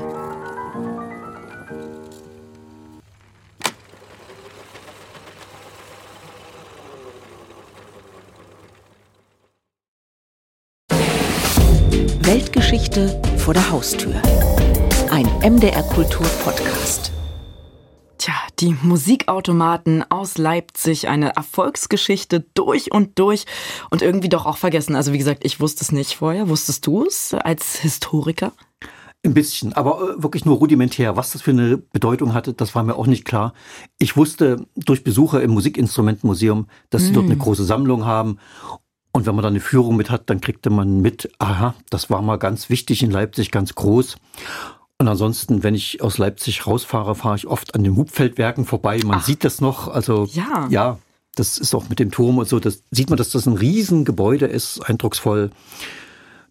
Weltgeschichte 12.22 13.22
vor 13.38 13.54
der 13.54 13.70
Haustür 13.70 14.20
ein 15.18 15.26
MDR 15.54 15.82
Kultur 15.82 16.24
Podcast. 16.44 17.10
Tja, 18.18 18.34
die 18.60 18.76
Musikautomaten 18.82 20.08
aus 20.12 20.38
Leipzig, 20.38 21.08
eine 21.08 21.34
Erfolgsgeschichte 21.34 22.44
durch 22.54 22.92
und 22.92 23.18
durch 23.18 23.44
und 23.90 24.00
irgendwie 24.00 24.28
doch 24.28 24.46
auch 24.46 24.58
vergessen. 24.58 24.94
Also 24.94 25.12
wie 25.12 25.18
gesagt, 25.18 25.44
ich 25.44 25.58
wusste 25.58 25.82
es 25.82 25.90
nicht 25.90 26.14
vorher. 26.14 26.48
Wusstest 26.48 26.86
du 26.86 27.04
es 27.04 27.34
als 27.34 27.80
Historiker? 27.80 28.52
Ein 29.24 29.34
bisschen, 29.34 29.72
aber 29.72 30.00
äh, 30.18 30.22
wirklich 30.22 30.44
nur 30.44 30.58
rudimentär. 30.58 31.16
Was 31.16 31.32
das 31.32 31.42
für 31.42 31.50
eine 31.50 31.78
Bedeutung 31.78 32.32
hatte, 32.32 32.54
das 32.54 32.76
war 32.76 32.84
mir 32.84 32.94
auch 32.94 33.08
nicht 33.08 33.24
klar. 33.24 33.54
Ich 33.98 34.16
wusste 34.16 34.66
durch 34.76 35.02
Besucher 35.02 35.42
im 35.42 35.50
Musikinstrumentenmuseum, 35.50 36.68
dass 36.90 37.02
sie 37.02 37.10
mm. 37.10 37.14
dort 37.14 37.26
eine 37.26 37.36
große 37.36 37.64
Sammlung 37.64 38.04
haben. 38.04 38.38
Und 39.10 39.26
wenn 39.26 39.34
man 39.34 39.42
da 39.42 39.48
eine 39.48 39.58
Führung 39.58 39.96
mit 39.96 40.10
hat, 40.10 40.30
dann 40.30 40.40
kriegte 40.40 40.70
man 40.70 41.00
mit, 41.00 41.28
aha, 41.40 41.74
das 41.90 42.08
war 42.08 42.22
mal 42.22 42.36
ganz 42.36 42.70
wichtig 42.70 43.02
in 43.02 43.10
Leipzig, 43.10 43.50
ganz 43.50 43.74
groß. 43.74 44.16
Und 45.00 45.06
ansonsten, 45.06 45.62
wenn 45.62 45.76
ich 45.76 46.02
aus 46.02 46.18
Leipzig 46.18 46.66
rausfahre, 46.66 47.14
fahre 47.14 47.36
ich 47.36 47.46
oft 47.46 47.76
an 47.76 47.84
den 47.84 47.96
Hubfeldwerken 47.96 48.64
vorbei. 48.64 49.00
Man 49.04 49.20
Ach. 49.20 49.24
sieht 49.24 49.44
das 49.44 49.60
noch. 49.60 49.86
Also 49.86 50.26
ja. 50.32 50.66
ja, 50.70 50.98
das 51.36 51.58
ist 51.58 51.72
auch 51.74 51.88
mit 51.88 52.00
dem 52.00 52.10
Turm 52.10 52.38
und 52.38 52.48
so. 52.48 52.58
Das 52.58 52.82
sieht 52.90 53.08
man, 53.08 53.16
dass 53.16 53.30
das 53.30 53.46
ein 53.46 53.56
Riesengebäude 53.56 54.46
ist, 54.46 54.80
eindrucksvoll 54.80 55.50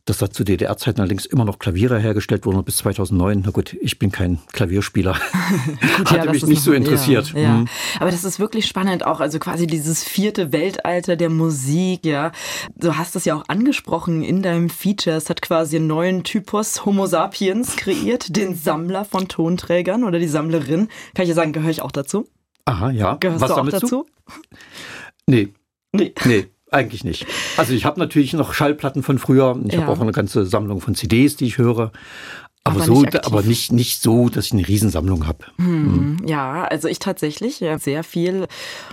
dass 0.08 0.20
da 0.20 0.30
zu 0.30 0.44
DDR-Zeiten 0.44 1.02
allerdings 1.02 1.26
immer 1.26 1.44
noch 1.44 1.60
Klaviere 1.60 2.00
hergestellt 2.00 2.46
wurden 2.46 2.64
bis 2.64 2.78
2009. 2.78 3.44
Na 3.46 3.52
gut, 3.52 3.76
ich 3.82 4.00
bin 4.00 4.12
kein 4.12 4.40
Klavierspieler. 4.54 5.16
Hatte 6.06 6.16
ja, 6.16 6.32
mich 6.32 6.46
nicht 6.48 6.62
so 6.62 6.72
interessiert. 6.72 7.34
Ja, 7.34 7.40
ja. 7.40 7.50
Mhm. 7.50 7.68
Aber 8.00 8.10
das 8.10 8.24
ist 8.24 8.40
wirklich 8.40 8.68
spannend 8.68 9.06
auch, 9.06 9.20
also 9.20 9.38
quasi 9.38 9.68
dieses 9.68 10.04
vierte 10.04 10.54
Weltalter 10.54 11.18
der 11.18 11.30
Musik, 11.30 12.06
ja. 12.06 12.32
Du 12.76 12.98
hast 12.98 13.16
das 13.16 13.26
ja 13.26 13.36
auch 13.36 13.44
angesprochen 13.50 14.24
in 14.24 14.42
deinem 14.42 14.70
Feature. 14.70 15.18
Es 15.18 15.30
hat 15.30 15.42
quasi 15.42 15.76
einen 15.76 15.88
neuen 15.88 16.24
Typus 16.24 16.86
Homo 16.86 17.06
sapiens 17.06 17.76
kreiert, 17.76 18.36
den 18.36 18.56
Sammler 18.56 19.04
von 19.04 19.28
Tonträgern 19.28 20.06
oder 20.06 20.20
die 20.20 20.28
Sammlerin. 20.28 20.88
Kann 21.16 21.24
ich 21.24 21.30
ja 21.30 21.36
sagen, 21.36 21.52
gehöre 21.52 21.72
ich 21.72 21.82
auch 21.82 21.92
dazu? 21.92 22.28
Aha, 22.64 22.92
ja. 22.92 23.16
Gehörst 23.16 23.42
Was 23.42 23.50
du 23.50 23.58
auch 23.58 23.70
dazu? 23.70 24.06
Nee. 25.28 25.50
Nee. 25.92 26.14
Nee. 26.26 26.48
Eigentlich 26.70 27.04
nicht. 27.04 27.26
Also 27.56 27.74
ich 27.74 27.86
habe 27.86 28.00
natürlich 28.00 28.34
noch 28.34 28.54
Schallplatten 28.54 29.04
von 29.04 29.20
früher. 29.20 29.58
Ich 29.66 29.74
ja. 29.74 29.82
habe 29.82 29.92
auch 29.92 30.02
eine 30.02 30.12
ganze 30.12 30.46
Sammlung 30.46 30.82
von 30.82 30.96
CDs, 30.96 31.36
die 31.38 31.46
ich 31.46 31.58
höre. 31.58 31.92
Aber, 32.64 32.76
aber 32.76 32.84
so, 32.84 33.02
nicht 33.02 33.26
aber 33.26 33.42
nicht, 33.44 33.72
nicht 33.72 34.02
so, 34.02 34.28
dass 34.28 34.48
ich 34.48 34.54
eine 34.54 34.68
Riesensammlung 34.68 35.26
habe. 35.26 35.46
Hm, 35.58 36.18
hm. 36.20 36.28
Ja, 36.28 36.66
also 36.66 36.90
ich 36.90 37.00
tatsächlich 37.00 37.62
ja, 37.62 37.80
sehr 37.80 38.04
viel 38.04 38.48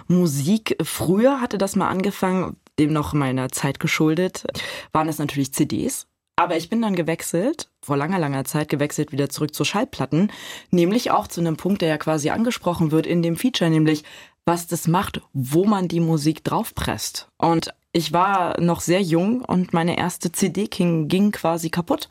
Musik. 0.07 0.77
Früher 0.83 1.41
hatte 1.41 1.59
das 1.59 1.75
mal 1.75 1.89
angefangen, 1.89 2.57
dem 2.79 2.93
noch 2.93 3.13
meiner 3.13 3.51
Zeit 3.51 3.81
geschuldet, 3.81 4.45
waren 4.93 5.09
es 5.09 5.19
natürlich 5.19 5.53
CDs. 5.53 6.07
Aber 6.37 6.57
ich 6.57 6.69
bin 6.69 6.83
dann 6.83 6.97
gewechselt, 6.97 7.69
vor 7.81 7.97
langer, 7.97 8.19
langer 8.19 8.45
Zeit 8.45 8.69
gewechselt 8.69 9.13
wieder 9.13 9.29
zurück 9.29 9.55
zu 9.55 9.65
Schallplatten, 9.65 10.33
nämlich 10.71 11.13
auch 11.13 11.29
zu 11.29 11.41
einem 11.41 11.57
Punkt, 11.57 11.81
der 11.81 11.89
ja 11.89 11.99
quasi 11.99 12.31
angesprochen 12.31 12.91
wird 12.91 13.07
in 13.07 13.23
dem 13.23 13.37
Feature, 13.37 13.71
nämlich 13.71 14.03
was 14.47 14.67
das 14.67 14.89
macht, 14.89 15.21
wo 15.33 15.65
man 15.65 15.89
die 15.89 16.01
Musik 16.01 16.45
draufpresst. 16.45 17.29
Und 17.39 17.71
ich 17.93 18.13
war 18.13 18.61
noch 18.61 18.81
sehr 18.81 19.01
jung 19.01 19.43
und 19.43 19.73
meine 19.73 19.97
erste 19.97 20.33
CD 20.33 20.67
ging, 20.67 21.09
ging 21.09 21.31
quasi 21.31 21.71
kaputt 21.71 22.09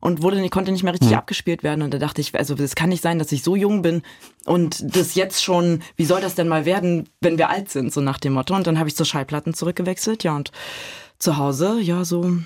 und 0.00 0.22
wurde, 0.22 0.48
konnte 0.50 0.70
nicht 0.70 0.82
mehr 0.82 0.92
richtig 0.92 1.10
hm. 1.10 1.18
abgespielt 1.18 1.62
werden. 1.62 1.82
Und 1.82 1.92
da 1.92 1.98
dachte 1.98 2.20
ich, 2.20 2.34
also 2.34 2.54
es 2.54 2.74
kann 2.74 2.90
nicht 2.90 3.02
sein, 3.02 3.18
dass 3.18 3.32
ich 3.32 3.42
so 3.42 3.56
jung 3.56 3.82
bin 3.82 4.02
und 4.44 4.96
das 4.96 5.14
jetzt 5.14 5.42
schon, 5.42 5.82
wie 5.96 6.04
soll 6.04 6.20
das 6.20 6.34
denn 6.34 6.46
mal 6.46 6.64
werden, 6.66 7.08
wenn 7.20 7.38
wir 7.38 7.50
alt 7.50 7.70
sind, 7.70 7.92
so 7.92 8.00
nach 8.00 8.18
dem 8.18 8.34
Motto. 8.34 8.54
Und 8.54 8.66
dann 8.66 8.78
habe 8.78 8.88
ich 8.88 8.96
zur 8.96 9.06
Schallplatten 9.06 9.54
zurückgewechselt, 9.54 10.22
ja, 10.22 10.36
und 10.36 10.52
zu 11.18 11.36
Hause, 11.36 11.80
ja, 11.80 12.04
so 12.04 12.36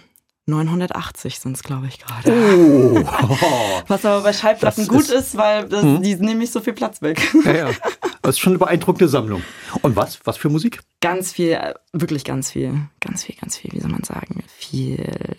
980 0.46 1.38
sind 1.38 1.56
es, 1.56 1.62
glaube 1.62 1.88
ich, 1.88 1.98
gerade. 1.98 2.32
Oh. 2.32 3.04
Was 3.88 4.04
aber 4.04 4.22
bei 4.22 4.32
Schallplatten 4.32 4.86
das 4.86 4.88
gut 4.88 5.02
ist, 5.02 5.10
ist 5.10 5.36
weil 5.36 5.68
das, 5.68 5.82
hm? 5.82 6.02
die 6.02 6.14
nehmen 6.16 6.38
nicht 6.38 6.52
so 6.52 6.60
viel 6.60 6.72
Platz 6.72 7.02
weg. 7.02 7.20
Ja, 7.44 7.52
ja. 7.52 7.70
Das 8.28 8.36
ist 8.36 8.40
schon 8.40 8.52
eine 8.52 8.58
beeindruckende 8.58 9.08
Sammlung. 9.08 9.42
Und 9.80 9.96
was? 9.96 10.20
Was 10.24 10.36
für 10.36 10.50
Musik? 10.50 10.80
Ganz 11.00 11.32
viel, 11.32 11.58
wirklich 11.94 12.24
ganz 12.24 12.50
viel. 12.50 12.78
Ganz 13.00 13.24
viel, 13.24 13.34
ganz 13.36 13.56
viel, 13.56 13.72
wie 13.72 13.80
soll 13.80 13.90
man 13.90 14.04
sagen? 14.04 14.44
Viel 14.46 15.34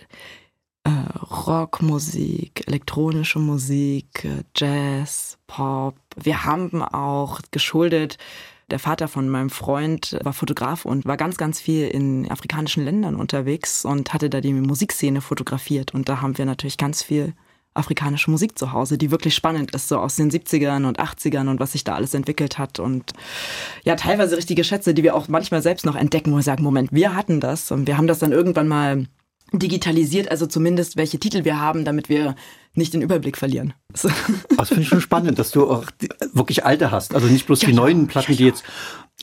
äh, 0.85 0.89
Rockmusik, 1.21 2.63
elektronische 2.65 3.37
Musik, 3.37 4.25
äh, 4.25 4.41
Jazz, 4.55 5.37
Pop. 5.45 5.97
Wir 6.15 6.45
haben 6.45 6.81
auch 6.81 7.41
geschuldet, 7.51 8.17
der 8.71 8.79
Vater 8.79 9.07
von 9.07 9.29
meinem 9.29 9.51
Freund 9.51 10.17
war 10.23 10.33
Fotograf 10.33 10.85
und 10.85 11.05
war 11.05 11.15
ganz, 11.15 11.37
ganz 11.37 11.61
viel 11.61 11.89
in 11.89 12.27
afrikanischen 12.31 12.83
Ländern 12.83 13.17
unterwegs 13.17 13.85
und 13.85 14.15
hatte 14.15 14.31
da 14.31 14.41
die 14.41 14.51
Musikszene 14.51 15.21
fotografiert. 15.21 15.93
Und 15.93 16.09
da 16.09 16.21
haben 16.21 16.39
wir 16.39 16.45
natürlich 16.45 16.77
ganz 16.77 17.03
viel 17.03 17.35
afrikanische 17.73 18.31
Musik 18.31 18.57
zu 18.57 18.73
Hause, 18.73 18.97
die 18.97 19.11
wirklich 19.11 19.35
spannend 19.35 19.73
ist, 19.73 19.87
so 19.87 19.99
aus 19.99 20.15
den 20.15 20.31
70ern 20.31 20.87
und 20.87 20.99
80ern 20.99 21.49
und 21.49 21.59
was 21.59 21.73
sich 21.73 21.83
da 21.83 21.95
alles 21.95 22.13
entwickelt 22.13 22.57
hat. 22.57 22.79
Und 22.79 23.13
ja, 23.83 23.95
teilweise 23.95 24.37
richtige 24.37 24.63
Schätze, 24.63 24.93
die 24.93 25.03
wir 25.03 25.15
auch 25.15 25.27
manchmal 25.27 25.61
selbst 25.61 25.85
noch 25.85 25.95
entdecken, 25.95 26.31
wo 26.31 26.37
wir 26.37 26.43
sagen, 26.43 26.63
Moment, 26.63 26.91
wir 26.91 27.15
hatten 27.15 27.39
das 27.39 27.71
und 27.71 27.87
wir 27.87 27.97
haben 27.97 28.07
das 28.07 28.19
dann 28.19 28.31
irgendwann 28.31 28.67
mal 28.67 29.05
digitalisiert, 29.53 30.29
also 30.29 30.45
zumindest 30.45 30.97
welche 30.97 31.19
Titel 31.19 31.45
wir 31.45 31.59
haben, 31.59 31.85
damit 31.85 32.09
wir 32.09 32.35
nicht 32.75 32.93
den 32.93 33.01
Überblick 33.01 33.37
verlieren. 33.37 33.73
Das 33.91 34.67
finde 34.67 34.83
ich 34.83 34.87
schon 34.87 35.01
spannend, 35.01 35.39
dass 35.39 35.51
du 35.51 35.69
auch 35.69 35.85
wirklich 36.33 36.65
alte 36.65 36.91
hast. 36.91 37.15
Also 37.15 37.27
nicht 37.27 37.47
bloß 37.47 37.61
ja, 37.63 37.69
die 37.69 37.73
neuen 37.73 38.07
Platten, 38.07 38.31
ja, 38.31 38.37
ja. 38.37 38.37
die 38.37 38.45
jetzt, 38.45 38.63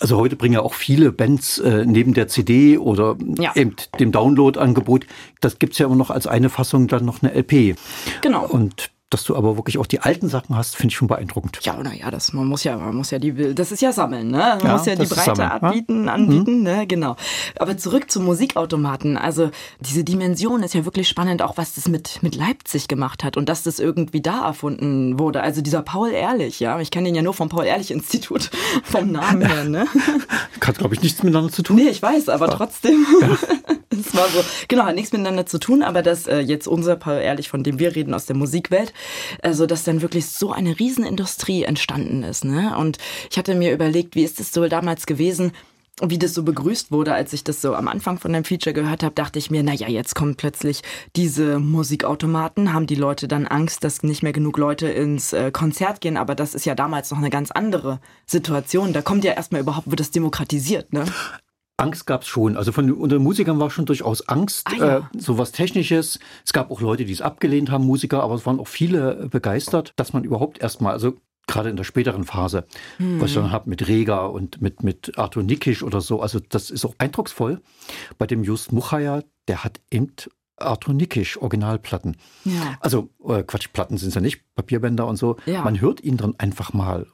also 0.00 0.16
heute 0.16 0.36
bringen 0.36 0.54
ja 0.54 0.62
auch 0.62 0.74
viele 0.74 1.12
Bands 1.12 1.58
äh, 1.58 1.84
neben 1.86 2.14
der 2.14 2.28
CD 2.28 2.78
oder 2.78 3.16
eben 3.54 3.76
dem 3.98 4.12
Download-Angebot, 4.12 5.06
das 5.40 5.58
gibt's 5.58 5.78
ja 5.78 5.86
immer 5.86 5.96
noch 5.96 6.10
als 6.10 6.26
eine 6.26 6.50
Fassung 6.50 6.88
dann 6.88 7.04
noch 7.04 7.22
eine 7.22 7.32
LP. 7.32 7.76
Genau. 8.20 8.46
Und 8.46 8.90
dass 9.10 9.22
du 9.22 9.36
aber 9.36 9.56
wirklich 9.56 9.78
auch 9.78 9.86
die 9.86 10.00
alten 10.00 10.28
Sachen 10.28 10.56
hast, 10.56 10.74
finde 10.74 10.90
ich 10.90 10.96
schon 10.96 11.06
beeindruckend. 11.06 11.60
Ja, 11.62 11.80
naja, 11.80 12.10
das 12.10 12.32
man 12.32 12.46
muss 12.46 12.64
ja, 12.64 12.76
man 12.76 12.96
muss 12.96 13.12
ja 13.12 13.20
die, 13.20 13.54
das 13.54 13.70
ist 13.70 13.80
ja 13.80 13.92
sammeln, 13.92 14.32
ne? 14.32 14.38
Man 14.58 14.60
ja, 14.60 14.72
muss 14.72 14.86
ja 14.86 14.96
die 14.96 15.06
Breite 15.06 15.36
sammeln, 15.36 15.48
abbieten, 15.48 16.04
ja? 16.06 16.12
anbieten, 16.14 16.58
mhm. 16.58 16.62
ne? 16.64 16.86
Genau. 16.88 17.14
Aber 17.56 17.76
zurück 17.78 18.10
zum 18.10 18.24
Musikautomaten. 18.24 19.16
Also 19.16 19.50
diese 19.80 20.02
Dimension 20.02 20.64
ist 20.64 20.74
ja 20.74 20.84
wirklich 20.84 21.08
spannend, 21.08 21.40
auch 21.40 21.56
was 21.56 21.74
das 21.74 21.86
mit 21.86 22.20
mit 22.22 22.34
Leipzig 22.34 22.88
gemacht 22.88 23.22
hat 23.22 23.36
und 23.36 23.48
dass 23.48 23.62
das 23.62 23.78
irgendwie 23.78 24.22
da 24.22 24.44
erfunden 24.44 25.20
wurde. 25.20 25.40
Also 25.40 25.62
dieser 25.62 25.82
Paul 25.82 26.10
Ehrlich, 26.10 26.58
ja, 26.58 26.80
ich 26.80 26.90
kenne 26.90 27.06
den 27.06 27.14
ja 27.14 27.22
nur 27.22 27.34
vom 27.34 27.48
Paul 27.48 27.64
Ehrlich 27.64 27.92
Institut, 27.92 28.50
vom 28.82 29.12
Namen 29.12 29.42
her, 29.42 29.64
ne? 29.64 29.86
Hat 30.60 30.78
glaube 30.78 30.94
ich 30.94 31.02
nichts 31.02 31.22
miteinander 31.22 31.52
zu 31.52 31.62
tun. 31.62 31.76
Nee, 31.76 31.90
ich 31.90 32.02
weiß, 32.02 32.28
aber 32.28 32.48
ja. 32.48 32.54
trotzdem. 32.54 33.06
Es 33.98 34.14
war 34.14 34.28
so, 34.28 34.44
genau, 34.68 34.84
hat 34.84 34.94
nichts 34.94 35.12
miteinander 35.12 35.46
zu 35.46 35.58
tun, 35.58 35.82
aber 35.82 36.02
dass 36.02 36.26
äh, 36.26 36.38
jetzt 36.38 36.68
unser 36.68 36.96
Paul 36.96 37.16
Ehrlich, 37.16 37.48
von 37.48 37.62
dem 37.62 37.78
wir 37.78 37.94
reden 37.94 38.14
aus 38.14 38.26
der 38.26 38.36
Musikwelt, 38.36 38.92
also 39.42 39.66
dass 39.66 39.84
dann 39.84 40.02
wirklich 40.02 40.26
so 40.26 40.52
eine 40.52 40.78
Riesenindustrie 40.78 41.64
entstanden 41.64 42.22
ist. 42.22 42.44
Ne? 42.44 42.76
Und 42.76 42.98
ich 43.30 43.38
hatte 43.38 43.54
mir 43.54 43.72
überlegt, 43.72 44.14
wie 44.14 44.24
ist 44.24 44.40
es 44.40 44.52
so 44.52 44.66
damals 44.68 45.06
gewesen? 45.06 45.52
wie 46.02 46.18
das 46.18 46.34
so 46.34 46.42
begrüßt 46.42 46.92
wurde, 46.92 47.14
als 47.14 47.32
ich 47.32 47.42
das 47.42 47.62
so 47.62 47.74
am 47.74 47.88
Anfang 47.88 48.18
von 48.18 48.32
dem 48.32 48.44
Feature 48.44 48.74
gehört 48.74 49.02
habe, 49.02 49.14
dachte 49.14 49.38
ich 49.38 49.50
mir, 49.50 49.62
na 49.62 49.72
ja, 49.72 49.88
jetzt 49.88 50.14
kommen 50.14 50.36
plötzlich 50.36 50.82
diese 51.16 51.58
Musikautomaten, 51.58 52.74
haben 52.74 52.86
die 52.86 52.96
Leute 52.96 53.28
dann 53.28 53.46
Angst, 53.46 53.82
dass 53.82 54.02
nicht 54.02 54.22
mehr 54.22 54.34
genug 54.34 54.58
Leute 54.58 54.88
ins 54.88 55.32
äh, 55.32 55.50
Konzert 55.50 56.02
gehen, 56.02 56.18
aber 56.18 56.34
das 56.34 56.54
ist 56.54 56.66
ja 56.66 56.74
damals 56.74 57.10
noch 57.10 57.18
eine 57.18 57.30
ganz 57.30 57.50
andere 57.50 58.00
Situation. 58.26 58.92
Da 58.92 59.00
kommt 59.00 59.24
ja 59.24 59.32
erstmal 59.32 59.62
überhaupt, 59.62 59.88
wird 59.88 60.00
das 60.00 60.10
demokratisiert, 60.10 60.92
ne? 60.92 61.06
Angst 61.76 62.06
gab 62.06 62.22
es 62.22 62.28
schon. 62.28 62.56
Also 62.56 62.72
von 62.72 62.90
unter 62.92 63.18
Musikern 63.18 63.58
war 63.58 63.70
schon 63.70 63.84
durchaus 63.84 64.28
Angst, 64.28 64.66
ah, 64.68 64.74
ja. 64.76 64.98
äh, 64.98 65.02
so 65.16 65.38
was 65.38 65.52
Technisches. 65.52 66.18
Es 66.44 66.52
gab 66.52 66.70
auch 66.70 66.80
Leute, 66.80 67.04
die 67.04 67.12
es 67.12 67.20
abgelehnt 67.20 67.70
haben, 67.70 67.84
Musiker, 67.84 68.22
aber 68.22 68.34
es 68.34 68.46
waren 68.46 68.60
auch 68.60 68.68
viele 68.68 69.28
begeistert, 69.30 69.92
dass 69.96 70.12
man 70.12 70.24
überhaupt 70.24 70.58
erstmal, 70.58 70.92
also 70.92 71.16
gerade 71.46 71.70
in 71.70 71.76
der 71.76 71.84
späteren 71.84 72.24
Phase, 72.24 72.66
hm. 72.96 73.20
was 73.20 73.30
ich 73.30 73.36
dann 73.36 73.52
habe 73.52 73.70
mit 73.70 73.86
Rega 73.86 74.26
und 74.26 74.60
mit, 74.60 74.82
mit 74.82 75.16
Arthur 75.18 75.42
Nikisch 75.42 75.82
oder 75.82 76.00
so, 76.00 76.20
also 76.20 76.40
das 76.40 76.70
ist 76.70 76.84
auch 76.84 76.94
eindrucksvoll. 76.98 77.60
Bei 78.18 78.26
dem 78.26 78.42
Just 78.42 78.72
Muchaya, 78.72 79.22
der 79.46 79.62
hat 79.62 79.80
eben 79.90 80.12
Arthur 80.56 80.94
Nikisch 80.94 81.36
Originalplatten. 81.36 82.16
Ja. 82.44 82.76
Also 82.80 83.10
äh, 83.28 83.42
Quatsch, 83.42 83.68
Platten 83.72 83.98
sind 83.98 84.08
es 84.08 84.14
ja 84.14 84.20
nicht, 84.20 84.42
Papierbänder 84.54 85.06
und 85.06 85.16
so. 85.16 85.36
Ja. 85.46 85.62
Man 85.62 85.80
hört 85.80 86.02
ihn 86.02 86.16
dann 86.16 86.34
einfach 86.38 86.72
mal 86.72 87.06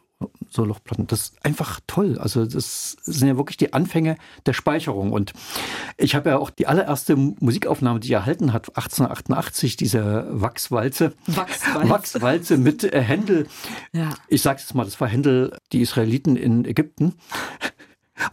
so 0.50 0.64
Lochplatten. 0.64 1.06
Das 1.06 1.20
ist 1.20 1.44
einfach 1.44 1.80
toll. 1.86 2.18
Also 2.18 2.44
das 2.44 2.96
sind 3.02 3.28
ja 3.28 3.36
wirklich 3.36 3.56
die 3.56 3.72
Anfänge 3.72 4.16
der 4.46 4.52
Speicherung. 4.52 5.12
Und 5.12 5.32
ich 5.96 6.14
habe 6.14 6.30
ja 6.30 6.38
auch 6.38 6.50
die 6.50 6.66
allererste 6.66 7.16
Musikaufnahme, 7.16 8.00
die 8.00 8.12
er 8.12 8.20
erhalten 8.20 8.52
hat, 8.52 8.68
1888, 8.68 9.76
diese 9.76 10.26
Wachswalze. 10.30 11.12
Wachswalze. 11.26 11.88
Wachswalze 11.88 12.58
mit 12.58 12.84
äh, 12.84 13.00
Händel. 13.00 13.46
Ja. 13.92 14.10
Ich 14.28 14.42
sage 14.42 14.60
jetzt 14.60 14.74
mal, 14.74 14.84
das 14.84 15.00
war 15.00 15.08
Händel, 15.08 15.56
die 15.72 15.80
Israeliten 15.80 16.36
in 16.36 16.64
Ägypten. 16.64 17.14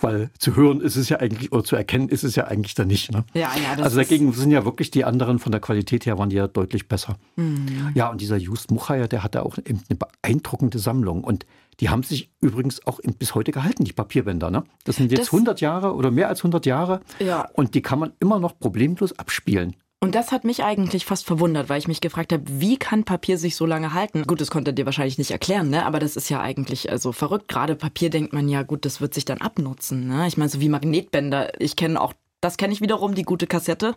Weil 0.01 0.29
zu 0.37 0.55
hören 0.55 0.81
ist 0.81 0.95
es 0.95 1.09
ja 1.09 1.17
eigentlich, 1.17 1.51
oder 1.51 1.63
zu 1.63 1.75
erkennen 1.75 2.09
ist 2.09 2.23
es 2.23 2.35
ja 2.35 2.45
eigentlich 2.45 2.75
da 2.75 2.85
nicht. 2.85 3.11
Ne? 3.11 3.23
Ja, 3.33 3.51
ja, 3.55 3.81
also 3.83 3.97
dagegen 3.97 4.31
sind 4.33 4.51
ja 4.51 4.65
wirklich 4.65 4.91
die 4.91 5.05
anderen 5.05 5.39
von 5.39 5.51
der 5.51 5.61
Qualität 5.61 6.05
her 6.05 6.17
waren 6.17 6.29
die 6.29 6.35
ja 6.35 6.47
deutlich 6.47 6.87
besser. 6.87 7.17
Mhm. 7.37 7.91
Ja, 7.95 8.09
und 8.09 8.21
dieser 8.21 8.37
Just 8.37 8.71
Muchaya, 8.71 9.07
der 9.07 9.23
hatte 9.23 9.43
auch 9.43 9.57
eben 9.57 9.81
eine 9.89 9.97
beeindruckende 9.97 10.79
Sammlung. 10.79 11.23
Und 11.23 11.45
die 11.79 11.89
haben 11.89 12.03
sich 12.03 12.31
übrigens 12.41 12.85
auch 12.85 12.99
bis 13.17 13.35
heute 13.35 13.51
gehalten, 13.51 13.85
die 13.85 13.93
Papierbänder. 13.93 14.51
Ne? 14.51 14.63
Das 14.83 14.97
sind 14.97 15.11
jetzt 15.11 15.27
das, 15.27 15.33
100 15.33 15.61
Jahre 15.61 15.93
oder 15.95 16.11
mehr 16.11 16.27
als 16.27 16.39
100 16.39 16.65
Jahre. 16.65 17.01
Ja. 17.19 17.49
Und 17.53 17.75
die 17.75 17.81
kann 17.81 17.99
man 17.99 18.13
immer 18.19 18.39
noch 18.39 18.59
problemlos 18.59 19.17
abspielen. 19.17 19.75
Und 20.01 20.15
das 20.15 20.31
hat 20.31 20.45
mich 20.45 20.63
eigentlich 20.63 21.03
fast 21.03 21.25
verwundert, 21.25 21.67
weil 21.67 21.77
ich 21.77 21.89
mich 21.89 21.99
gefragt 21.99 22.31
habe, 22.31 22.43
wie 22.47 22.77
kann 22.77 23.03
Papier 23.03 23.37
sich 23.37 23.57
so 23.57 23.65
lange 23.65 23.93
halten? 23.93 24.23
Gut, 24.23 24.39
das 24.39 24.49
konnte 24.49 24.73
dir 24.73 24.85
wahrscheinlich 24.85 25.17
nicht 25.17 25.31
erklären, 25.31 25.69
ne? 25.69 25.85
Aber 25.85 25.99
das 25.99 26.15
ist 26.15 26.29
ja 26.29 26.39
eigentlich 26.39 26.89
also 26.89 27.11
verrückt. 27.11 27.49
Gerade 27.49 27.75
Papier 27.75 28.09
denkt 28.09 28.31
man 28.31 28.47
ja, 28.47 28.63
gut, 28.63 28.85
das 28.85 29.01
wird 29.01 29.13
sich 29.13 29.25
dann 29.25 29.39
abnutzen. 29.39 30.07
Ne? 30.07 30.25
Ich 30.27 30.37
meine, 30.37 30.49
so 30.49 30.61
wie 30.61 30.69
Magnetbänder. 30.69 31.59
Ich 31.61 31.75
kenne 31.75 31.99
auch, 31.99 32.13
das 32.39 32.55
kenne 32.55 32.71
ich 32.71 32.79
wiederum, 32.79 33.13
die 33.13 33.23
gute 33.23 33.45
Kassette, 33.45 33.95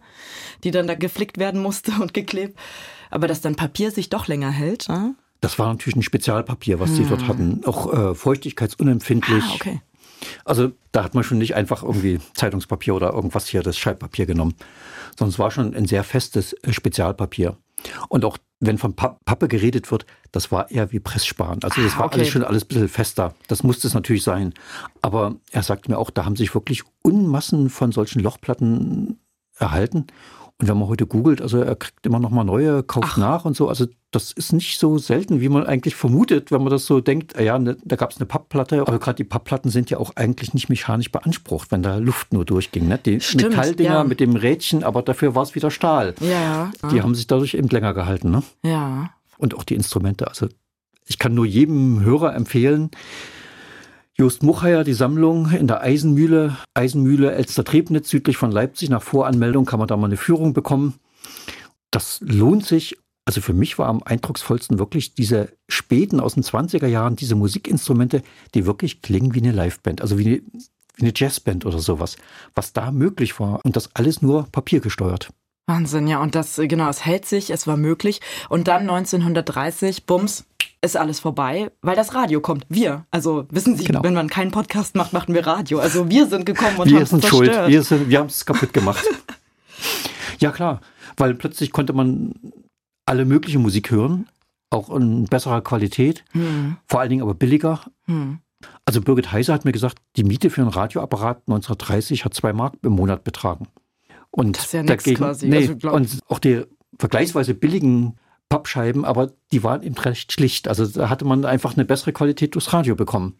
die 0.65 0.73
dann 0.73 0.89
da 0.89 0.97
geflickt 0.97 1.39
werden 1.39 1.63
musste 1.63 1.93
und 2.01 2.15
geklebt. 2.15 2.59
Aber 3.11 3.29
dass 3.29 3.41
dann 3.41 3.55
Papier 3.55 3.93
sich 3.93 4.11
doch 4.11 4.27
länger 4.27 4.51
hält, 4.51 4.89
ne? 4.89 5.15
Das 5.43 5.59
war 5.59 5.69
natürlich 5.69 5.97
ein 5.97 6.03
Spezialpapier, 6.03 6.81
was 6.81 6.91
hm. 6.91 6.97
sie 6.97 7.05
dort 7.05 7.29
hatten. 7.29 7.63
Auch 7.67 7.93
äh, 7.93 8.15
feuchtigkeitsunempfindlich. 8.15 9.45
Ah, 9.45 9.55
okay. 9.55 9.81
Also 10.45 10.71
da 10.93 11.03
hat 11.03 11.15
man 11.15 11.25
schon 11.25 11.39
nicht 11.39 11.57
einfach 11.57 11.83
irgendwie 11.83 12.21
Zeitungspapier 12.35 12.95
oder 12.95 13.13
irgendwas 13.13 13.49
hier, 13.49 13.63
das 13.63 13.77
Schreibpapier 13.77 14.25
genommen, 14.27 14.55
sondern 15.19 15.33
es 15.33 15.39
war 15.41 15.51
schon 15.51 15.75
ein 15.75 15.87
sehr 15.87 16.05
festes 16.05 16.53
äh, 16.53 16.73
Spezialpapier. 16.73 17.57
Und 18.09 18.25
auch 18.25 18.39
wenn 18.61 18.79
von 18.79 18.95
Pappe 18.95 19.49
geredet 19.49 19.91
wird, 19.91 20.07
das 20.31 20.53
war 20.53 20.71
eher 20.71 20.93
wie 20.93 21.01
Pressspan. 21.01 21.59
Also 21.65 21.83
das 21.83 21.95
ah, 21.95 21.99
war 21.99 22.07
okay. 22.07 22.19
alles 22.19 22.29
schon 22.29 22.45
alles 22.45 22.63
ein 22.65 22.69
bisschen 22.69 22.89
fester. 22.89 23.35
Das 23.49 23.65
musste 23.65 23.89
es 23.89 23.95
natürlich 23.95 24.23
sein. 24.23 24.55
Aber 25.01 25.35
er 25.51 25.65
sagt 25.65 25.89
mir 25.89 25.99
auch, 25.99 26.11
da 26.11 26.25
haben 26.25 26.37
sich 26.37 26.55
wirklich 26.55 26.85
Unmassen 27.03 27.69
von 27.69 27.91
solchen 27.91 28.21
Lochplatten 28.21 29.19
erhalten. 29.59 30.07
Und 30.63 30.69
wenn 30.69 30.79
man 30.79 30.87
heute 30.87 31.07
googelt, 31.09 31.43
also 31.43 31.61
er 31.61 31.75
kriegt 31.75 32.07
immer 32.07 32.21
noch 32.21 32.31
mal 32.31 32.45
neue, 32.45 32.85
kauft 32.85 33.15
Ach. 33.15 33.17
nach 33.17 33.45
und 33.45 33.57
so. 33.57 33.69
Also 33.69 33.87
das 34.13 34.31
ist 34.31 34.53
nicht 34.53 34.79
so 34.79 34.97
selten, 34.97 35.41
wie 35.41 35.49
man 35.49 35.67
eigentlich 35.67 35.97
vermutet, 35.97 36.53
wenn 36.53 36.63
man 36.63 36.71
das 36.71 36.87
so 36.87 37.01
denkt. 37.01 37.37
Ja, 37.41 37.59
ne, 37.59 37.77
da 37.85 37.97
gab 37.97 38.13
es 38.13 38.19
eine 38.19 38.27
Pappplatte, 38.27 38.81
aber 38.81 39.01
gerade 39.01 39.17
die 39.17 39.25
Pappplatten 39.25 39.73
sind 39.73 39.91
ja 39.91 39.99
auch 39.99 40.15
eigentlich 40.15 40.55
nicht 40.55 40.69
mechanisch 40.69 41.11
beansprucht, 41.11 41.73
wenn 41.73 41.83
da 41.83 41.97
Luft 41.97 42.33
nur 42.33 42.45
durchging. 42.45 42.87
Ne? 42.87 43.01
Die 43.05 43.21
Stimmt, 43.21 43.51
Metalldinger 43.51 43.91
ja. 43.91 44.05
mit 44.05 44.21
dem 44.21 44.37
Rädchen, 44.37 44.85
aber 44.85 45.03
dafür 45.03 45.35
war 45.35 45.43
es 45.43 45.57
wieder 45.57 45.73
Stahl. 45.73 46.15
Ja. 46.21 46.71
Die 46.93 46.99
ja. 46.99 47.03
haben 47.03 47.17
sich 47.17 47.27
dadurch 47.27 47.55
eben 47.55 47.69
länger 47.69 47.93
gehalten. 47.93 48.31
Ne? 48.31 48.45
Ja. 48.63 49.11
Und 49.39 49.57
auch 49.57 49.65
die 49.65 49.75
Instrumente. 49.75 50.29
Also 50.29 50.47
ich 51.09 51.19
kann 51.19 51.35
nur 51.35 51.45
jedem 51.45 52.05
Hörer 52.05 52.37
empfehlen, 52.37 52.93
Just 54.19 54.43
Mucheier, 54.43 54.85
die 54.85 54.93
Sammlung 54.93 55.51
in 55.51 55.67
der 55.67 55.81
Eisenmühle, 55.81 56.57
Eisenmühle 56.75 57.33
Elster-Trebnitz, 57.33 58.11
südlich 58.11 58.37
von 58.37 58.53
Leipzig. 58.53 58.91
Nach 58.91 59.03
Voranmeldung 59.03 59.65
kann 59.65 59.79
man 59.79 59.89
da 59.89 59.97
mal 59.97 60.07
eine 60.07 60.19
Führung 60.19 60.53
bekommen. 60.53 60.95
Das 61.91 62.21
lohnt 62.21 62.67
sich. 62.67 62.99
Also 63.25 63.41
für 63.41 63.55
mich 63.55 63.79
war 63.79 63.89
am 63.89 64.03
eindrucksvollsten 64.03 64.79
wirklich 64.79 65.15
diese 65.15 65.53
späten 65.69 66.21
aus 66.21 66.35
den 66.35 66.43
20er 66.43 66.87
Jahren, 66.87 67.17
diese 67.17 67.37
Musikinstrumente, 67.37 68.23
die 68.55 68.67
wirklich 68.67 69.01
klingen 69.01 69.35
wie 69.35 69.41
eine 69.41 69.53
Liveband, 69.53 70.03
also 70.03 70.19
wie 70.19 70.27
eine, 70.27 70.43
wie 70.97 71.03
eine 71.03 71.13
Jazzband 71.15 71.65
oder 71.65 71.79
sowas. 71.79 72.17
Was 72.55 72.73
da 72.73 72.91
möglich 72.91 73.39
war 73.41 73.61
und 73.65 73.77
das 73.77 73.95
alles 73.95 74.21
nur 74.21 74.47
papiergesteuert. 74.51 75.31
Wahnsinn, 75.67 76.09
ja. 76.09 76.21
Und 76.21 76.35
das, 76.35 76.57
genau, 76.57 76.89
es 76.89 77.05
hält 77.07 77.25
sich, 77.25 77.51
es 77.51 77.67
war 77.67 77.77
möglich. 77.77 78.21
Und 78.49 78.69
dann 78.69 78.83
1930, 78.83 80.05
bums, 80.05 80.45
ist 80.85 80.97
alles 80.97 81.21
vorbei, 81.21 81.71
weil 81.81 81.97
das 81.97 82.15
Radio 82.15 82.41
kommt. 82.41 82.67
Wir. 82.69 83.07
Also 83.11 83.47
wissen 83.51 83.77
Sie, 83.77 83.85
genau. 83.85 84.03
wenn 84.03 84.15
man 84.15 84.29
keinen 84.29 84.51
Podcast 84.51 84.97
macht, 84.97 85.13
machen 85.13 85.33
wir 85.33 85.47
Radio. 85.47 85.79
Also 85.79 86.11
wir 86.11 86.27
sind 86.27 86.45
gekommen 86.45 86.77
und 86.77 86.93
haben 86.93 87.03
es 87.03 87.11
zerstört. 87.11 87.31
Schuld. 87.31 87.69
Wir, 87.69 87.83
sind, 87.83 88.09
wir 88.11 88.19
haben 88.19 88.27
es 88.27 88.45
kaputt 88.45 88.73
gemacht. 88.73 89.05
ja, 90.41 90.51
klar. 90.51 90.81
Weil 91.17 91.35
plötzlich 91.35 91.71
konnte 91.71 91.93
man 91.93 92.35
alle 93.07 93.25
mögliche 93.25 93.61
Musik 93.61 93.91
hören, 93.91 94.27
auch 94.71 94.91
in 94.91 95.27
besserer 95.27 95.61
Qualität, 95.61 96.25
hm. 96.33 96.77
vor 96.87 97.01
allen 97.01 97.11
Dingen 97.11 97.23
aber 97.23 97.35
billiger. 97.35 97.81
Hm. 98.07 98.39
Also 98.85 99.01
Birgit 99.01 99.33
Heiser 99.33 99.55
hat 99.55 99.65
mir 99.65 99.73
gesagt, 99.73 99.99
die 100.17 100.25
Miete 100.25 100.51
für 100.51 100.63
einen 100.63 100.71
Radioapparat 100.71 101.43
1930 101.47 102.25
hat 102.25 102.35
zwei 102.35 102.53
Mark 102.53 102.75
im 102.83 102.93
Monat 102.93 103.25
betragen. 103.25 103.69
Und 104.31 104.57
das 104.57 104.67
ist 104.67 104.73
ja 104.73 104.83
dagegen, 104.83 105.17
quasi. 105.17 105.49
Nee, 105.49 105.69
also 105.69 105.91
und 105.91 106.19
auch 106.29 106.39
die 106.39 106.63
vergleichsweise 106.99 107.55
billigen 107.55 108.17
Pappscheiben, 108.53 109.07
aber 109.07 109.33
die 109.51 109.65
waren 109.65 109.83
eben 109.83 109.97
recht 109.97 110.31
schlicht. 110.31 110.69
Also 110.69 110.87
da 110.87 111.09
hatte 111.09 111.25
man 111.25 111.47
einfach 111.47 111.75
eine 111.75 111.87
bessere 111.87 112.13
Qualität 112.13 112.55
durchs 112.55 112.73
Radio 112.75 112.95
bekommen. 112.95 113.37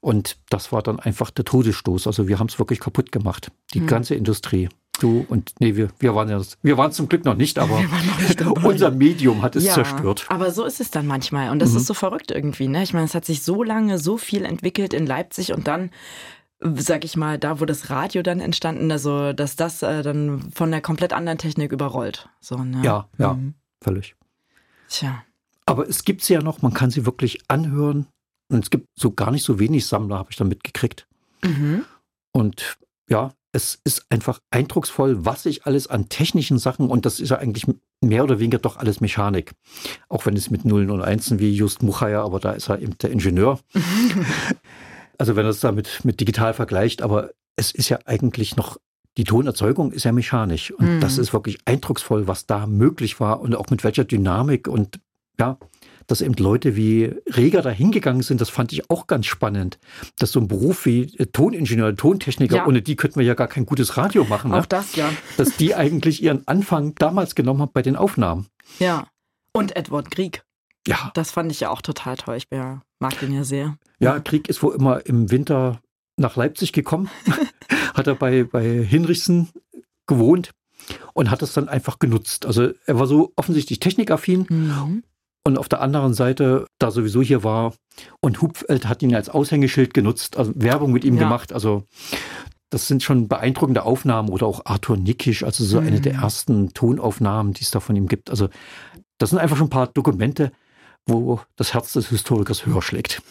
Und 0.00 0.36
das 0.50 0.70
war 0.70 0.82
dann 0.82 1.00
einfach 1.00 1.30
der 1.30 1.46
Todesstoß. 1.46 2.06
Also 2.06 2.28
wir 2.28 2.38
haben 2.38 2.48
es 2.48 2.58
wirklich 2.58 2.78
kaputt 2.78 3.10
gemacht. 3.10 3.50
Die 3.72 3.80
hm. 3.80 3.86
ganze 3.86 4.14
Industrie. 4.14 4.68
Du 5.00 5.24
und 5.28 5.54
nee, 5.60 5.76
wir, 5.76 5.88
wir 5.98 6.14
waren 6.14 6.28
ja 6.28 6.42
wir 6.60 6.76
waren 6.76 6.92
zum 6.92 7.08
Glück 7.08 7.24
noch 7.24 7.36
nicht, 7.36 7.58
aber 7.64 7.80
nicht 8.20 8.42
unser 8.64 8.90
Medium 8.90 9.40
hat 9.40 9.56
es 9.56 9.64
ja, 9.64 9.72
zerstört. 9.72 10.26
Aber 10.28 10.50
so 10.50 10.64
ist 10.64 10.80
es 10.80 10.90
dann 10.90 11.06
manchmal 11.06 11.50
und 11.50 11.60
das 11.60 11.70
mhm. 11.70 11.78
ist 11.78 11.86
so 11.86 11.94
verrückt 11.94 12.30
irgendwie. 12.30 12.68
Ne? 12.68 12.82
Ich 12.82 12.92
meine, 12.92 13.06
es 13.06 13.14
hat 13.14 13.24
sich 13.24 13.42
so 13.42 13.62
lange 13.62 13.98
so 13.98 14.18
viel 14.18 14.44
entwickelt 14.44 14.92
in 14.92 15.06
Leipzig 15.06 15.54
und 15.54 15.66
dann 15.66 15.90
sag 16.60 17.04
ich 17.04 17.16
mal, 17.16 17.38
da 17.38 17.60
wo 17.60 17.64
das 17.64 17.88
Radio 17.88 18.22
dann 18.22 18.40
entstanden, 18.40 18.90
also 18.90 19.32
dass 19.32 19.56
das 19.56 19.82
äh, 19.82 20.02
dann 20.02 20.50
von 20.52 20.70
der 20.70 20.80
komplett 20.80 21.12
anderen 21.12 21.38
Technik 21.38 21.72
überrollt. 21.72 22.28
So, 22.40 22.56
ne? 22.56 22.82
Ja, 22.82 23.08
ja, 23.16 23.34
mhm. 23.34 23.54
völlig. 23.80 24.17
Tja. 24.88 25.24
Aber 25.66 25.88
es 25.88 26.04
gibt 26.04 26.22
sie 26.22 26.34
ja 26.34 26.42
noch, 26.42 26.62
man 26.62 26.72
kann 26.72 26.90
sie 26.90 27.04
wirklich 27.06 27.40
anhören. 27.48 28.06
Und 28.50 28.64
es 28.64 28.70
gibt 28.70 28.86
so 28.98 29.12
gar 29.12 29.30
nicht 29.30 29.44
so 29.44 29.58
wenig 29.58 29.86
Sammler, 29.86 30.16
habe 30.16 30.30
ich 30.30 30.36
dann 30.36 30.48
mitgekriegt. 30.48 31.06
Mhm. 31.44 31.84
Und 32.32 32.78
ja, 33.10 33.32
es 33.52 33.78
ist 33.84 34.06
einfach 34.10 34.40
eindrucksvoll, 34.50 35.24
was 35.24 35.42
sich 35.42 35.66
alles 35.66 35.86
an 35.86 36.08
technischen 36.08 36.58
Sachen, 36.58 36.88
und 36.88 37.06
das 37.06 37.20
ist 37.20 37.30
ja 37.30 37.38
eigentlich 37.38 37.66
mehr 38.00 38.24
oder 38.24 38.38
weniger 38.38 38.58
doch 38.58 38.76
alles 38.76 39.00
Mechanik. 39.00 39.52
Auch 40.08 40.26
wenn 40.26 40.36
es 40.36 40.50
mit 40.50 40.64
Nullen 40.64 40.90
und 40.90 41.02
Einsen 41.02 41.38
wie 41.38 41.52
Just 41.52 41.82
Muchaya, 41.82 42.22
aber 42.22 42.40
da 42.40 42.52
ist 42.52 42.68
er 42.68 42.80
eben 42.80 42.96
der 42.98 43.10
Ingenieur. 43.10 43.58
also 45.18 45.36
wenn 45.36 45.46
er 45.46 45.50
es 45.50 45.60
damit 45.60 46.04
mit 46.04 46.20
digital 46.20 46.54
vergleicht, 46.54 47.02
aber 47.02 47.30
es 47.56 47.72
ist 47.72 47.88
ja 47.88 47.98
eigentlich 48.04 48.56
noch, 48.56 48.78
die 49.18 49.24
Tonerzeugung 49.24 49.90
ist 49.90 50.04
ja 50.04 50.12
mechanisch. 50.12 50.70
Und 50.70 50.96
mhm. 50.96 51.00
das 51.00 51.18
ist 51.18 51.32
wirklich 51.32 51.58
eindrucksvoll, 51.64 52.28
was 52.28 52.46
da 52.46 52.66
möglich 52.66 53.18
war 53.18 53.40
und 53.40 53.54
auch 53.56 53.68
mit 53.68 53.82
welcher 53.82 54.04
Dynamik 54.04 54.68
und 54.68 55.00
ja, 55.40 55.58
dass 56.06 56.20
eben 56.20 56.34
Leute 56.34 56.76
wie 56.76 57.14
Reger 57.26 57.60
da 57.60 57.70
hingegangen 57.70 58.22
sind, 58.22 58.40
das 58.40 58.48
fand 58.48 58.72
ich 58.72 58.88
auch 58.90 59.08
ganz 59.08 59.26
spannend. 59.26 59.78
Dass 60.18 60.30
so 60.30 60.40
ein 60.40 60.46
Beruf 60.48 60.86
wie 60.86 61.02
äh, 61.18 61.26
Toningenieur, 61.26 61.94
Tontechniker, 61.96 62.56
ja. 62.56 62.66
ohne 62.66 62.80
die 62.80 62.96
könnten 62.96 63.18
wir 63.18 63.26
ja 63.26 63.34
gar 63.34 63.48
kein 63.48 63.66
gutes 63.66 63.96
Radio 63.96 64.24
machen. 64.24 64.52
Auch 64.52 64.60
ne? 64.60 64.66
das, 64.68 64.94
ja. 64.94 65.10
Dass 65.36 65.56
die 65.56 65.74
eigentlich 65.74 66.22
ihren 66.22 66.46
Anfang 66.46 66.94
damals 66.94 67.34
genommen 67.34 67.60
haben 67.60 67.72
bei 67.74 67.82
den 67.82 67.96
Aufnahmen. 67.96 68.46
Ja. 68.78 69.08
Und 69.52 69.76
Edward 69.76 70.10
Grieg. 70.12 70.42
Ja. 70.86 71.10
Das 71.14 71.32
fand 71.32 71.50
ich 71.50 71.60
ja 71.60 71.70
auch 71.70 71.82
total 71.82 72.16
toll. 72.16 72.36
Ich 72.36 72.46
mag 73.00 73.18
den 73.20 73.34
ja 73.34 73.42
sehr. 73.44 73.76
Ja, 73.98 74.20
Krieg 74.20 74.48
ist 74.48 74.62
wohl 74.62 74.74
immer 74.74 75.04
im 75.06 75.30
Winter 75.30 75.80
nach 76.18 76.36
Leipzig 76.36 76.72
gekommen. 76.72 77.10
hat 77.94 78.06
er 78.06 78.14
bei, 78.14 78.44
bei 78.44 78.84
Hinrichsen 78.84 79.48
gewohnt 80.06 80.52
und 81.12 81.30
hat 81.30 81.42
es 81.42 81.52
dann 81.52 81.68
einfach 81.68 81.98
genutzt. 81.98 82.46
Also 82.46 82.70
er 82.86 82.98
war 82.98 83.06
so 83.06 83.32
offensichtlich 83.36 83.80
technikaffin 83.80 84.46
mhm. 84.48 85.02
und 85.44 85.58
auf 85.58 85.68
der 85.68 85.80
anderen 85.80 86.14
Seite, 86.14 86.66
da 86.78 86.90
sowieso 86.90 87.20
hier 87.22 87.44
war 87.44 87.74
und 88.20 88.40
Hupfeld 88.40 88.88
hat 88.88 89.02
ihn 89.02 89.14
als 89.14 89.28
Aushängeschild 89.28 89.92
genutzt, 89.92 90.36
also 90.36 90.52
Werbung 90.54 90.92
mit 90.92 91.04
ihm 91.04 91.16
ja. 91.16 91.24
gemacht. 91.24 91.52
Also 91.52 91.84
das 92.70 92.86
sind 92.86 93.02
schon 93.02 93.28
beeindruckende 93.28 93.82
Aufnahmen 93.82 94.28
oder 94.28 94.46
auch 94.46 94.62
Arthur 94.64 94.96
Nickisch, 94.96 95.42
also 95.42 95.64
so 95.64 95.80
mhm. 95.80 95.86
eine 95.86 96.00
der 96.00 96.14
ersten 96.14 96.72
Tonaufnahmen, 96.74 97.52
die 97.52 97.62
es 97.62 97.70
da 97.70 97.80
von 97.80 97.96
ihm 97.96 98.08
gibt. 98.08 98.30
Also 98.30 98.48
das 99.18 99.30
sind 99.30 99.38
einfach 99.38 99.56
schon 99.56 99.66
ein 99.66 99.70
paar 99.70 99.88
Dokumente, 99.88 100.52
wo 101.06 101.40
das 101.56 101.74
Herz 101.74 101.92
des 101.92 102.08
Historikers 102.08 102.66
höher 102.66 102.82
schlägt. 102.82 103.22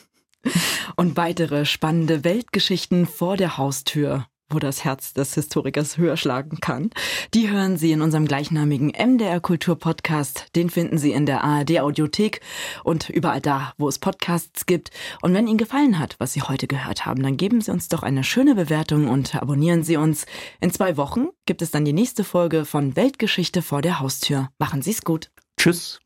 Und 0.95 1.17
weitere 1.17 1.65
spannende 1.65 2.23
Weltgeschichten 2.23 3.05
vor 3.05 3.37
der 3.37 3.57
Haustür 3.57 4.27
wo 4.49 4.59
das 4.59 4.83
Herz 4.83 5.13
des 5.13 5.33
Historikers 5.33 5.97
höher 5.97 6.17
schlagen 6.17 6.59
kann. 6.61 6.89
Die 7.33 7.49
hören 7.49 7.77
Sie 7.77 7.91
in 7.91 8.01
unserem 8.01 8.25
gleichnamigen 8.25 8.89
MDR 8.89 9.39
Kultur 9.39 9.77
Podcast. 9.77 10.47
Den 10.55 10.69
finden 10.69 10.97
Sie 10.97 11.11
in 11.11 11.25
der 11.25 11.43
ARD 11.43 11.79
Audiothek 11.79 12.41
und 12.83 13.09
überall 13.09 13.41
da, 13.41 13.73
wo 13.77 13.87
es 13.89 13.99
Podcasts 13.99 14.65
gibt. 14.65 14.91
Und 15.21 15.33
wenn 15.33 15.47
Ihnen 15.47 15.57
gefallen 15.57 15.99
hat, 15.99 16.15
was 16.19 16.33
Sie 16.33 16.41
heute 16.41 16.67
gehört 16.67 17.05
haben, 17.05 17.23
dann 17.23 17.37
geben 17.37 17.61
Sie 17.61 17.71
uns 17.71 17.89
doch 17.89 18.03
eine 18.03 18.23
schöne 18.23 18.55
Bewertung 18.55 19.09
und 19.09 19.35
abonnieren 19.35 19.83
Sie 19.83 19.97
uns. 19.97 20.25
In 20.61 20.71
zwei 20.71 20.97
Wochen 20.97 21.27
gibt 21.45 21.61
es 21.61 21.71
dann 21.71 21.85
die 21.85 21.93
nächste 21.93 22.23
Folge 22.23 22.65
von 22.65 22.95
Weltgeschichte 22.95 23.61
vor 23.61 23.81
der 23.81 23.99
Haustür. 23.99 24.49
Machen 24.59 24.81
Sie 24.81 24.91
es 24.91 25.03
gut. 25.03 25.29
Tschüss. 25.59 25.99